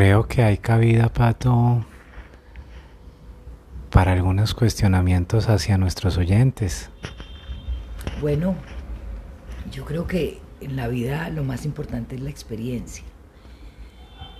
Creo 0.00 0.26
que 0.26 0.42
hay 0.42 0.56
cabida, 0.56 1.12
Pato, 1.12 1.84
para 3.90 4.14
algunos 4.14 4.54
cuestionamientos 4.54 5.50
hacia 5.50 5.76
nuestros 5.76 6.16
oyentes. 6.16 6.88
Bueno, 8.22 8.54
yo 9.70 9.84
creo 9.84 10.06
que 10.06 10.40
en 10.62 10.76
la 10.76 10.88
vida 10.88 11.28
lo 11.28 11.44
más 11.44 11.66
importante 11.66 12.14
es 12.14 12.22
la 12.22 12.30
experiencia. 12.30 13.04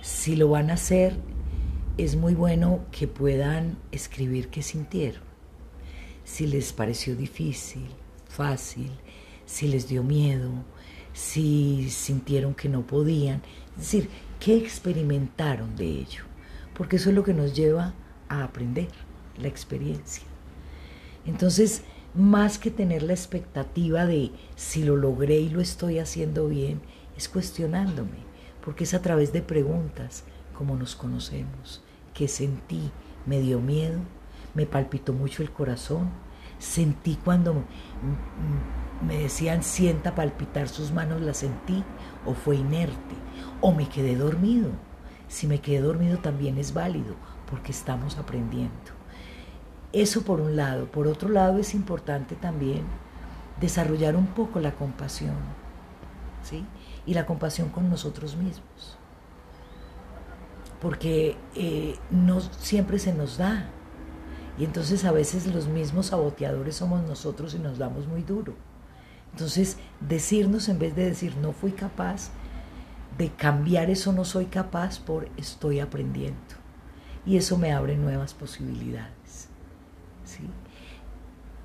Si 0.01 0.35
lo 0.35 0.49
van 0.49 0.71
a 0.71 0.73
hacer, 0.73 1.15
es 1.95 2.15
muy 2.15 2.33
bueno 2.33 2.83
que 2.91 3.07
puedan 3.07 3.77
escribir 3.91 4.47
qué 4.47 4.63
sintieron. 4.63 5.21
Si 6.23 6.47
les 6.47 6.73
pareció 6.73 7.15
difícil, 7.15 7.85
fácil, 8.27 8.89
si 9.45 9.67
les 9.67 9.87
dio 9.87 10.01
miedo, 10.01 10.49
si 11.13 11.87
sintieron 11.91 12.55
que 12.55 12.67
no 12.67 12.81
podían. 12.81 13.43
Es 13.77 13.83
decir, 13.83 14.09
¿Qué 14.41 14.57
experimentaron 14.57 15.75
de 15.75 15.85
ello? 15.85 16.23
Porque 16.73 16.95
eso 16.95 17.09
es 17.09 17.15
lo 17.15 17.23
que 17.23 17.35
nos 17.35 17.55
lleva 17.55 17.93
a 18.27 18.43
aprender, 18.43 18.87
la 19.39 19.47
experiencia. 19.47 20.23
Entonces, 21.27 21.83
más 22.15 22.57
que 22.57 22.71
tener 22.71 23.03
la 23.03 23.13
expectativa 23.13 24.07
de 24.07 24.31
si 24.55 24.83
lo 24.83 24.95
logré 24.97 25.37
y 25.37 25.49
lo 25.49 25.61
estoy 25.61 25.99
haciendo 25.99 26.47
bien, 26.47 26.81
es 27.15 27.29
cuestionándome, 27.29 28.17
porque 28.65 28.85
es 28.85 28.95
a 28.95 29.03
través 29.03 29.31
de 29.31 29.43
preguntas 29.43 30.23
como 30.57 30.75
nos 30.75 30.95
conocemos. 30.95 31.83
¿Qué 32.15 32.27
sentí? 32.27 32.89
¿Me 33.27 33.41
dio 33.41 33.59
miedo? 33.59 33.99
¿Me 34.55 34.65
palpitó 34.65 35.13
mucho 35.13 35.43
el 35.43 35.51
corazón? 35.51 36.09
¿Sentí 36.57 37.15
cuando 37.23 37.63
me 39.05 39.19
decían 39.19 39.61
sienta 39.61 40.15
palpitar 40.15 40.67
sus 40.67 40.91
manos, 40.91 41.21
la 41.21 41.35
sentí? 41.35 41.83
¿O 42.25 42.33
fue 42.33 42.55
inerte? 42.55 43.20
O 43.61 43.71
me 43.71 43.87
quedé 43.87 44.15
dormido. 44.15 44.69
Si 45.27 45.47
me 45.47 45.61
quedé 45.61 45.81
dormido 45.81 46.17
también 46.17 46.57
es 46.57 46.73
válido 46.73 47.15
porque 47.49 47.71
estamos 47.71 48.17
aprendiendo. 48.17 48.91
Eso 49.93 50.23
por 50.23 50.41
un 50.41 50.55
lado. 50.55 50.85
Por 50.85 51.07
otro 51.07 51.29
lado 51.29 51.57
es 51.59 51.73
importante 51.73 52.35
también 52.35 52.83
desarrollar 53.59 54.15
un 54.15 54.27
poco 54.27 54.59
la 54.59 54.73
compasión, 54.73 55.35
¿sí? 56.43 56.65
Y 57.05 57.13
la 57.13 57.25
compasión 57.25 57.69
con 57.69 57.89
nosotros 57.89 58.35
mismos. 58.35 58.97
Porque 60.81 61.37
eh, 61.55 61.95
no 62.09 62.41
siempre 62.41 62.99
se 62.99 63.13
nos 63.13 63.37
da. 63.37 63.69
Y 64.57 64.65
entonces 64.65 65.05
a 65.05 65.11
veces 65.11 65.47
los 65.47 65.67
mismos 65.67 66.07
saboteadores 66.07 66.75
somos 66.75 67.03
nosotros 67.03 67.53
y 67.53 67.59
nos 67.59 67.77
damos 67.77 68.07
muy 68.07 68.23
duro. 68.23 68.53
Entonces, 69.31 69.77
decirnos 70.01 70.67
en 70.67 70.79
vez 70.79 70.95
de 70.95 71.05
decir 71.05 71.35
no 71.37 71.53
fui 71.53 71.71
capaz, 71.71 72.31
de 73.17 73.29
cambiar 73.29 73.89
eso 73.89 74.13
no 74.13 74.25
soy 74.25 74.45
capaz 74.45 74.99
por 74.99 75.27
estoy 75.37 75.79
aprendiendo. 75.79 76.39
Y 77.25 77.37
eso 77.37 77.57
me 77.57 77.71
abre 77.71 77.97
nuevas 77.97 78.33
posibilidades. 78.33 79.49
¿sí? 80.25 80.43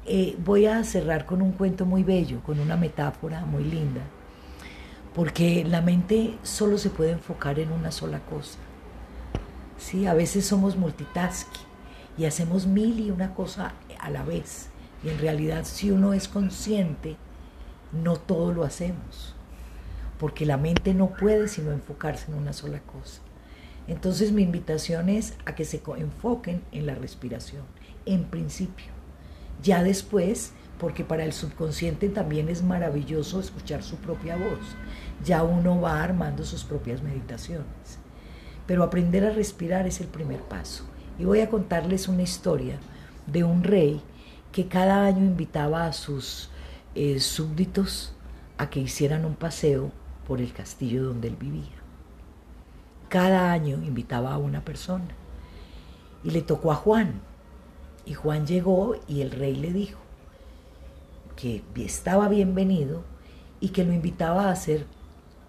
Eh, 0.04 0.36
voy 0.44 0.66
a 0.66 0.82
cerrar 0.84 1.26
con 1.26 1.42
un 1.42 1.52
cuento 1.52 1.86
muy 1.86 2.02
bello, 2.02 2.42
con 2.42 2.60
una 2.60 2.76
metáfora 2.76 3.44
muy 3.44 3.64
linda, 3.64 4.02
porque 5.14 5.64
la 5.64 5.80
mente 5.80 6.36
solo 6.42 6.78
se 6.78 6.90
puede 6.90 7.12
enfocar 7.12 7.58
en 7.58 7.72
una 7.72 7.90
sola 7.90 8.20
cosa. 8.20 8.58
¿sí? 9.78 10.06
A 10.06 10.14
veces 10.14 10.46
somos 10.46 10.76
multitasking 10.76 11.62
y 12.18 12.26
hacemos 12.26 12.66
mil 12.66 13.00
y 13.00 13.10
una 13.10 13.34
cosa 13.34 13.72
a 13.98 14.10
la 14.10 14.24
vez. 14.24 14.68
Y 15.02 15.08
en 15.08 15.18
realidad 15.18 15.64
si 15.64 15.90
uno 15.90 16.12
es 16.12 16.28
consciente, 16.28 17.16
no 17.92 18.16
todo 18.16 18.52
lo 18.52 18.64
hacemos 18.64 19.35
porque 20.18 20.46
la 20.46 20.56
mente 20.56 20.94
no 20.94 21.10
puede 21.10 21.48
sino 21.48 21.72
enfocarse 21.72 22.30
en 22.30 22.38
una 22.38 22.52
sola 22.52 22.80
cosa. 22.80 23.20
Entonces 23.88 24.32
mi 24.32 24.42
invitación 24.42 25.08
es 25.08 25.34
a 25.44 25.54
que 25.54 25.64
se 25.64 25.82
enfoquen 25.98 26.62
en 26.72 26.86
la 26.86 26.94
respiración, 26.94 27.62
en 28.04 28.24
principio. 28.24 28.86
Ya 29.62 29.82
después, 29.82 30.52
porque 30.78 31.04
para 31.04 31.24
el 31.24 31.32
subconsciente 31.32 32.08
también 32.08 32.48
es 32.48 32.62
maravilloso 32.62 33.40
escuchar 33.40 33.82
su 33.82 33.96
propia 33.96 34.36
voz, 34.36 34.76
ya 35.24 35.42
uno 35.42 35.80
va 35.80 36.02
armando 36.02 36.44
sus 36.44 36.64
propias 36.64 37.02
meditaciones. 37.02 37.98
Pero 38.66 38.82
aprender 38.82 39.24
a 39.24 39.30
respirar 39.30 39.86
es 39.86 40.00
el 40.00 40.08
primer 40.08 40.40
paso. 40.40 40.84
Y 41.18 41.24
voy 41.24 41.40
a 41.40 41.48
contarles 41.48 42.08
una 42.08 42.22
historia 42.22 42.78
de 43.26 43.44
un 43.44 43.62
rey 43.62 44.02
que 44.52 44.66
cada 44.66 45.06
año 45.06 45.24
invitaba 45.24 45.86
a 45.86 45.92
sus 45.92 46.50
eh, 46.94 47.20
súbditos 47.20 48.14
a 48.58 48.68
que 48.68 48.80
hicieran 48.80 49.24
un 49.24 49.34
paseo 49.34 49.92
por 50.26 50.40
el 50.40 50.52
castillo 50.52 51.04
donde 51.04 51.28
él 51.28 51.36
vivía. 51.36 51.76
Cada 53.08 53.52
año 53.52 53.76
invitaba 53.82 54.32
a 54.34 54.38
una 54.38 54.64
persona 54.64 55.14
y 56.24 56.30
le 56.30 56.42
tocó 56.42 56.72
a 56.72 56.76
Juan. 56.76 57.20
Y 58.04 58.14
Juan 58.14 58.46
llegó 58.46 58.96
y 59.08 59.20
el 59.20 59.30
rey 59.30 59.56
le 59.56 59.72
dijo 59.72 59.98
que 61.36 61.62
estaba 61.76 62.28
bienvenido 62.28 63.04
y 63.60 63.70
que 63.70 63.84
lo 63.84 63.92
invitaba 63.92 64.44
a 64.44 64.52
hacer 64.52 64.86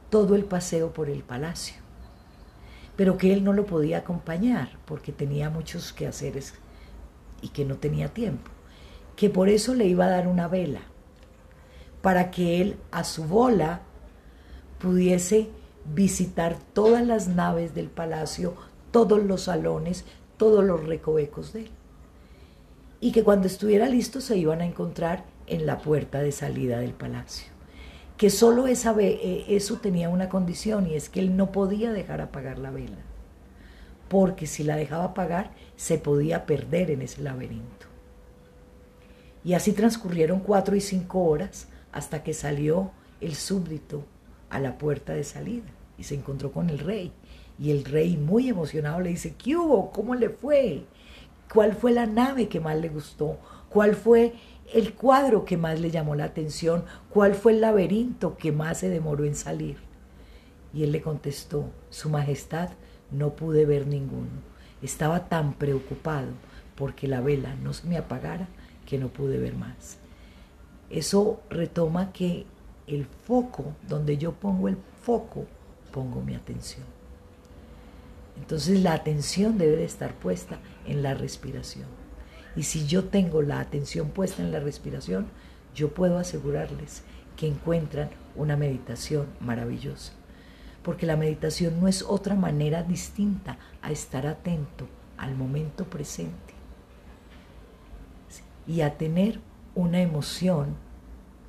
todo 0.10 0.36
el 0.36 0.46
paseo 0.46 0.94
por 0.94 1.10
el 1.10 1.24
palacio, 1.24 1.76
pero 2.96 3.18
que 3.18 3.34
él 3.34 3.44
no 3.44 3.54
lo 3.54 3.66
podía 3.66 4.00
acompañar 4.00 4.78
porque 4.86 5.12
tenía 5.12 5.50
muchos 5.50 5.94
quehaceres 5.94 6.54
y 7.42 7.50
que 7.50 7.66
no 7.66 7.76
tenía 7.76 8.14
tiempo, 8.14 8.50
que 9.16 9.30
por 9.30 9.50
eso 9.50 9.74
le 9.74 9.86
iba 9.86 10.06
a 10.06 10.10
dar 10.10 10.28
una 10.28 10.48
vela, 10.48 10.82
para 12.02 12.32
que 12.32 12.62
él 12.62 12.78
a 12.92 13.04
su 13.04 13.26
bola 13.26 13.82
pudiese 14.80 15.50
visitar 15.94 16.58
todas 16.74 17.06
las 17.06 17.28
naves 17.28 17.74
del 17.74 17.90
palacio, 17.90 18.56
todos 18.92 19.24
los 19.24 19.44
salones, 19.44 20.06
todos 20.38 20.64
los 20.64 20.86
recovecos 20.86 21.54
de 21.54 21.62
él. 21.62 21.70
Y 23.00 23.12
que 23.12 23.24
cuando 23.24 23.48
estuviera 23.48 23.88
listo 23.88 24.22
se 24.22 24.38
iban 24.38 24.62
a 24.62 24.66
encontrar 24.66 25.26
en 25.46 25.66
la 25.66 25.80
puerta 25.80 26.22
de 26.22 26.32
salida 26.32 26.80
del 26.80 26.94
palacio. 26.94 27.48
Que 28.18 28.30
solo 28.30 28.68
esa 28.68 28.96
eh, 29.00 29.46
eso 29.48 29.78
tenía 29.78 30.10
una 30.10 30.30
condición 30.30 30.88
y 30.88 30.96
es 30.96 31.10
que 31.10 31.20
él 31.20 31.38
no 31.38 31.52
podía 31.52 31.92
dejar 31.92 32.22
apagar 32.22 32.58
la 32.58 32.72
vela, 32.72 32.98
porque 34.10 34.48
si 34.48 34.64
la 34.64 34.76
dejaba 34.76 35.06
apagar 35.06 35.52
se 35.76 36.00
podía 36.00 36.48
perder 36.48 36.90
en 36.90 37.04
ese 37.04 37.22
laberinto. 37.22 37.86
Y 39.44 39.54
así 39.54 39.72
transcurrieron 39.72 40.40
cuatro 40.40 40.76
y 40.76 40.82
cinco 40.82 41.24
horas 41.24 41.68
hasta 41.92 42.24
que 42.24 42.34
salió 42.34 42.92
el 43.22 43.36
súbdito 43.36 44.04
a 44.50 44.60
la 44.60 44.78
puerta 44.78 45.14
de 45.14 45.24
salida 45.24 45.68
y 45.98 46.04
se 46.04 46.16
encontró 46.16 46.52
con 46.52 46.70
el 46.70 46.80
rey. 46.80 47.12
Y 47.60 47.72
el 47.72 47.86
rey, 47.86 48.18
muy 48.18 48.50
emocionado, 48.50 49.00
le 49.00 49.10
dice, 49.10 49.34
¿qué 49.36 49.56
hubo? 49.58 49.92
¿Cómo 49.92 50.16
le 50.16 50.30
fue? 50.30 50.84
¿Cuál 51.52 51.74
fue 51.74 51.92
la 51.92 52.06
nave 52.06 52.48
que 52.48 52.60
más 52.60 52.78
le 52.78 52.90
gustó? 52.90 53.38
¿Cuál 53.70 53.96
fue 53.96 54.34
el 54.74 54.94
cuadro 54.94 55.46
que 55.46 55.58
más 55.58 55.80
le 55.80 55.90
llamó 55.90 56.16
la 56.16 56.26
atención? 56.26 56.84
¿Cuál 57.10 57.34
fue 57.34 57.54
el 57.54 57.62
laberinto 57.62 58.38
que 58.38 58.52
más 58.52 58.80
se 58.80 58.90
demoró 58.90 59.26
en 59.26 59.36
salir? 59.36 59.78
Y 60.74 60.84
él 60.84 60.92
le 60.92 61.02
contestó, 61.02 61.70
Su 61.90 62.10
Majestad, 62.10 62.70
no 63.12 63.32
pude 63.36 63.66
ver 63.66 63.88
ninguno. 63.88 64.30
Estaba 64.82 65.28
tan 65.28 65.54
preocupado 65.54 66.28
porque 66.76 67.08
la 67.08 67.22
vela 67.22 67.56
no 67.56 67.74
se 67.74 67.88
me 67.88 67.98
apagara 67.98 68.48
que 68.86 69.00
no 69.00 69.08
pude 69.08 69.40
ver 69.40 69.56
más. 69.56 69.98
Eso 70.90 71.42
retoma 71.50 72.14
que 72.14 72.46
el 72.88 73.06
foco, 73.06 73.76
donde 73.88 74.18
yo 74.18 74.32
pongo 74.34 74.68
el 74.68 74.78
foco, 75.02 75.46
pongo 75.92 76.22
mi 76.22 76.36
atención. 76.36 76.86
Entonces 78.38 78.82
la 78.82 78.94
atención 78.94 79.58
debe 79.58 79.78
de 79.78 79.86
estar 79.86 80.14
puesta 80.14 80.60
en 80.86 81.04
la 81.04 81.14
respiración. 81.14 81.88
Y 82.56 82.64
si 82.64 82.88
yo 82.88 83.06
tengo 83.06 83.42
la 83.42 83.60
atención 83.60 84.10
puesta 84.10 84.42
en 84.42 84.52
la 84.52 84.60
respiración, 84.60 85.28
yo 85.76 85.94
puedo 85.94 86.18
asegurarles 86.18 87.04
que 87.36 87.48
encuentran 87.48 88.10
una 88.36 88.56
meditación 88.56 89.28
maravillosa. 89.40 90.14
Porque 90.82 91.06
la 91.06 91.18
meditación 91.18 91.80
no 91.80 91.88
es 91.88 92.02
otra 92.02 92.36
manera 92.36 92.84
distinta 92.84 93.58
a 93.82 93.92
estar 93.92 94.26
atento 94.26 94.88
al 95.18 95.36
momento 95.36 95.86
presente 95.86 96.54
y 98.66 98.82
a 98.82 98.98
tener 98.98 99.40
una 99.76 100.02
emoción 100.02 100.76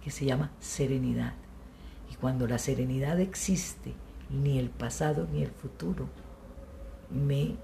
que 0.08 0.12
se 0.12 0.24
llama 0.24 0.50
serenidad. 0.58 1.34
Y 2.10 2.14
cuando 2.14 2.46
la 2.46 2.56
serenidad 2.56 3.20
existe, 3.20 3.92
ni 4.30 4.58
el 4.58 4.70
pasado 4.70 5.28
ni 5.30 5.42
el 5.42 5.50
futuro 5.50 6.08
me, 7.10 7.56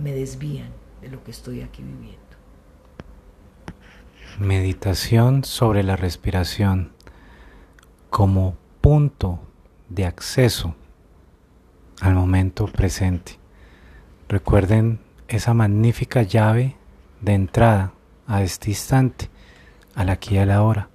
me 0.00 0.12
desvían 0.12 0.68
de 1.00 1.08
lo 1.08 1.24
que 1.24 1.32
estoy 1.32 1.62
aquí 1.62 1.82
viviendo. 1.82 2.20
Meditación 4.38 5.42
sobre 5.42 5.82
la 5.82 5.96
respiración 5.96 6.92
como 8.10 8.56
punto 8.80 9.40
de 9.88 10.06
acceso 10.06 10.76
al 12.00 12.14
momento 12.14 12.66
presente. 12.66 13.40
Recuerden 14.28 15.00
esa 15.26 15.52
magnífica 15.52 16.22
llave 16.22 16.76
de 17.20 17.34
entrada 17.34 17.92
a 18.28 18.44
este 18.44 18.70
instante, 18.70 19.28
al 19.96 20.10
aquí 20.10 20.36
y 20.36 20.38
a 20.38 20.46
la 20.46 20.62
hora. 20.62 20.90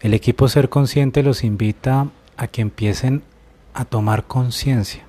El 0.00 0.14
equipo 0.14 0.46
Ser 0.46 0.68
Consciente 0.68 1.24
los 1.24 1.42
invita 1.42 2.06
a 2.36 2.46
que 2.46 2.62
empiecen 2.62 3.24
a 3.74 3.84
tomar 3.84 4.28
conciencia 4.28 5.02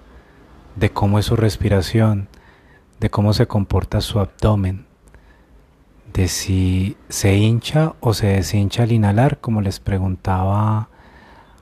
de 0.76 0.90
cómo 0.90 1.20
es 1.20 1.26
su 1.26 1.36
respiración, 1.36 2.28
de 3.00 3.12
cómo 3.12 3.34
se 3.34 3.46
comporta 3.46 4.02
su 4.02 4.20
abdomen, 4.20 4.88
de 6.12 6.28
si 6.28 6.98
se 7.08 7.36
hincha 7.38 7.94
o 8.00 8.16
se 8.16 8.28
deshincha 8.28 8.82
al 8.82 8.92
inhalar, 8.92 9.40
como 9.40 9.62
les 9.62 9.80
preguntaba 9.80 10.90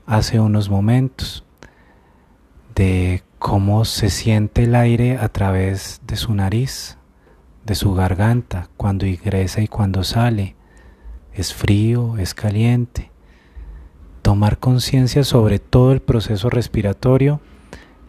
hace 0.05 0.39
unos 0.39 0.69
momentos, 0.69 1.43
de 2.75 3.23
cómo 3.39 3.84
se 3.84 4.09
siente 4.09 4.63
el 4.63 4.73
aire 4.73 5.17
a 5.17 5.28
través 5.28 5.99
de 6.07 6.15
su 6.15 6.34
nariz, 6.34 6.97
de 7.65 7.75
su 7.75 7.93
garganta, 7.93 8.69
cuando 8.78 9.05
ingresa 9.05 9.59
y 9.59 9.67
cuando 9.67 10.05
sale. 10.05 10.55
Es 11.34 11.53
frío, 11.53 12.17
es 12.17 12.34
caliente. 12.34 13.11
Tomar 14.28 14.59
conciencia 14.59 15.23
sobre 15.23 15.57
todo 15.57 15.93
el 15.93 16.01
proceso 16.01 16.49
respiratorio 16.49 17.39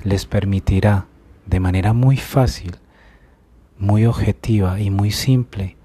les 0.02 0.26
permitirá 0.26 1.06
de 1.46 1.60
manera 1.60 1.92
muy 1.92 2.16
fácil, 2.16 2.74
muy 3.78 4.04
objetiva 4.04 4.80
y 4.80 4.90
muy 4.90 5.12
simple 5.12 5.76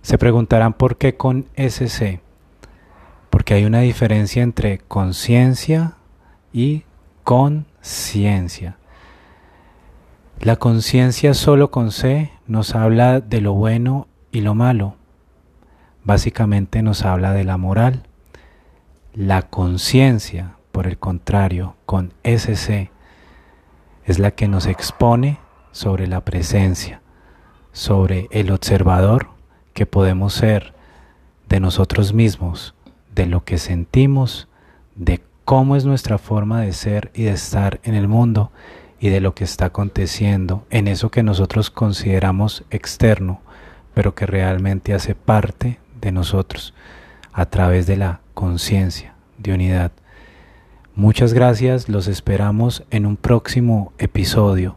Se 0.02 0.18
preguntarán 0.18 0.72
por 0.72 0.96
qué 0.96 1.16
con 1.16 1.46
SC, 1.56 2.20
porque 3.28 3.54
hay 3.54 3.64
una 3.64 3.80
diferencia 3.80 4.42
entre 4.42 4.78
conciencia 4.78 5.96
y 6.52 6.84
conciencia. 7.24 8.78
La 10.40 10.56
conciencia 10.56 11.34
solo 11.34 11.70
con 11.70 11.92
C 11.92 12.32
nos 12.46 12.74
habla 12.74 13.20
de 13.20 13.40
lo 13.42 13.52
bueno 13.52 14.08
y 14.32 14.40
lo 14.40 14.54
malo. 14.54 14.96
Básicamente 16.02 16.82
nos 16.82 17.04
habla 17.04 17.32
de 17.32 17.44
la 17.44 17.58
moral. 17.58 18.04
La 19.12 19.42
conciencia 19.42 20.56
por 20.72 20.86
el 20.86 20.98
contrario, 20.98 21.76
con 21.84 22.14
SC, 22.22 22.90
es 24.04 24.18
la 24.18 24.30
que 24.30 24.48
nos 24.48 24.66
expone 24.66 25.38
sobre 25.72 26.06
la 26.06 26.24
presencia, 26.24 27.02
sobre 27.72 28.28
el 28.30 28.50
observador 28.50 29.39
que 29.80 29.86
podemos 29.86 30.34
ser 30.34 30.74
de 31.48 31.58
nosotros 31.58 32.12
mismos, 32.12 32.74
de 33.14 33.24
lo 33.24 33.46
que 33.46 33.56
sentimos, 33.56 34.46
de 34.94 35.22
cómo 35.46 35.74
es 35.74 35.86
nuestra 35.86 36.18
forma 36.18 36.60
de 36.60 36.74
ser 36.74 37.10
y 37.14 37.22
de 37.22 37.30
estar 37.30 37.80
en 37.82 37.94
el 37.94 38.06
mundo 38.06 38.52
y 39.00 39.08
de 39.08 39.22
lo 39.22 39.34
que 39.34 39.44
está 39.44 39.64
aconteciendo 39.64 40.66
en 40.68 40.86
eso 40.86 41.10
que 41.10 41.22
nosotros 41.22 41.70
consideramos 41.70 42.62
externo, 42.68 43.40
pero 43.94 44.14
que 44.14 44.26
realmente 44.26 44.92
hace 44.92 45.14
parte 45.14 45.78
de 45.98 46.12
nosotros 46.12 46.74
a 47.32 47.46
través 47.46 47.86
de 47.86 47.96
la 47.96 48.20
conciencia 48.34 49.14
de 49.38 49.54
unidad. 49.54 49.92
Muchas 50.94 51.32
gracias, 51.32 51.88
los 51.88 52.06
esperamos 52.06 52.84
en 52.90 53.06
un 53.06 53.16
próximo 53.16 53.94
episodio 53.96 54.76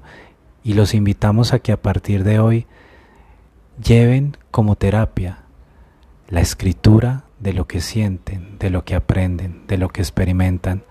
y 0.64 0.76
los 0.76 0.93
invitamos 0.93 1.51
a 1.51 1.60
que 1.60 1.74
a 1.74 1.82
partir 1.82 2.24
de 2.24 2.39
hoy 2.39 2.68
lleven 3.82 4.38
como 4.51 4.76
terapia 4.76 5.39
la 6.30 6.41
escritura 6.41 7.26
de 7.39 7.53
lo 7.53 7.67
que 7.67 7.82
sienten, 7.82 8.57
de 8.59 8.69
lo 8.69 8.86
que 8.86 8.95
aprenden, 8.95 9.65
de 9.67 9.78
lo 9.78 9.89
que 9.89 10.01
experimentan. 10.01 10.84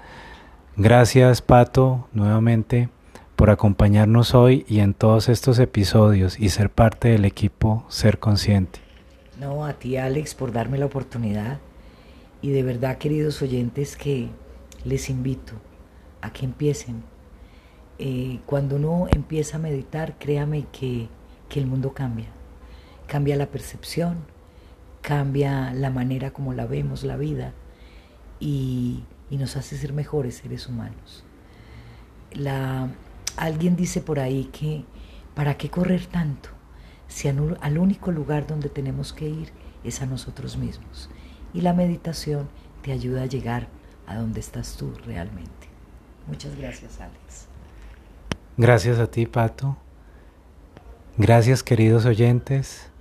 Gracias 0.76 1.42
Pato 1.42 2.08
nuevamente 2.12 2.88
por 3.36 3.50
acompañarnos 3.50 4.34
hoy 4.34 4.64
y 4.68 4.80
en 4.80 4.94
todos 4.94 5.28
estos 5.28 5.58
episodios 5.58 6.38
y 6.38 6.48
ser 6.48 6.70
parte 6.70 7.08
del 7.08 7.24
equipo 7.24 7.84
Ser 7.88 8.18
Consciente. 8.18 8.80
No, 9.40 9.64
a 9.64 9.74
ti 9.74 9.96
Alex 9.96 10.34
por 10.34 10.52
darme 10.52 10.78
la 10.78 10.86
oportunidad 10.86 11.58
y 12.40 12.50
de 12.50 12.62
verdad 12.62 12.98
queridos 12.98 13.42
oyentes 13.42 13.96
que 13.96 14.28
les 14.84 15.10
invito 15.10 15.54
a 16.20 16.32
que 16.32 16.44
empiecen. 16.44 17.02
Eh, 17.98 18.40
cuando 18.46 18.76
uno 18.76 19.06
empieza 19.10 19.56
a 19.56 19.60
meditar, 19.60 20.18
créame 20.18 20.66
que, 20.72 21.08
que 21.48 21.60
el 21.60 21.66
mundo 21.66 21.92
cambia. 21.92 22.28
Cambia 23.06 23.36
la 23.36 23.46
percepción, 23.46 24.18
cambia 25.00 25.72
la 25.74 25.90
manera 25.90 26.32
como 26.32 26.54
la 26.54 26.66
vemos, 26.66 27.04
la 27.04 27.16
vida, 27.16 27.52
y, 28.40 29.04
nos 29.30 29.56
hace 29.56 29.76
ser 29.78 29.92
mejores 29.92 30.36
seres 30.36 30.68
humanos. 30.68 31.24
La, 32.32 32.88
alguien 33.36 33.76
dice 33.76 34.00
por 34.00 34.20
ahí 34.20 34.44
que, 34.52 34.84
¿para 35.34 35.56
qué 35.56 35.70
correr 35.70 36.06
tanto? 36.06 36.50
Si 37.08 37.28
al 37.28 37.78
único 37.78 38.12
lugar 38.12 38.46
donde 38.46 38.68
tenemos 38.68 39.12
que 39.12 39.28
ir 39.28 39.52
es 39.84 40.02
a 40.02 40.06
nosotros 40.06 40.56
mismos. 40.56 41.10
Y 41.54 41.62
la 41.62 41.72
meditación 41.72 42.48
te 42.82 42.92
ayuda 42.92 43.22
a 43.22 43.26
llegar 43.26 43.68
a 44.06 44.16
donde 44.16 44.40
estás 44.40 44.76
tú 44.76 44.92
realmente. 45.04 45.68
Muchas 46.26 46.56
gracias, 46.56 47.00
Alex. 47.00 47.48
Gracias 48.56 48.98
a 48.98 49.06
ti, 49.06 49.26
Pato. 49.26 49.76
Gracias, 51.16 51.62
queridos 51.62 52.04
oyentes. 52.06 52.91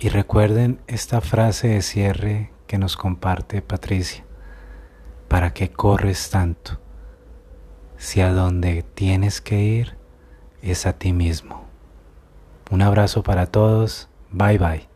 Y 0.00 0.10
recuerden 0.10 0.80
esta 0.86 1.20
frase 1.20 1.68
de 1.68 1.82
cierre 1.82 2.52
que 2.68 2.78
nos 2.78 2.96
comparte 2.96 3.62
Patricia. 3.62 4.24
¿Para 5.26 5.52
qué 5.52 5.70
corres 5.70 6.30
tanto? 6.30 6.80
Si 7.96 8.20
a 8.20 8.32
donde 8.32 8.84
tienes 8.94 9.40
que 9.40 9.60
ir 9.60 9.96
es 10.62 10.86
a 10.86 10.92
ti 10.92 11.12
mismo. 11.12 11.64
Un 12.70 12.82
abrazo 12.82 13.24
para 13.24 13.46
todos. 13.46 14.08
Bye 14.30 14.58
bye. 14.58 14.87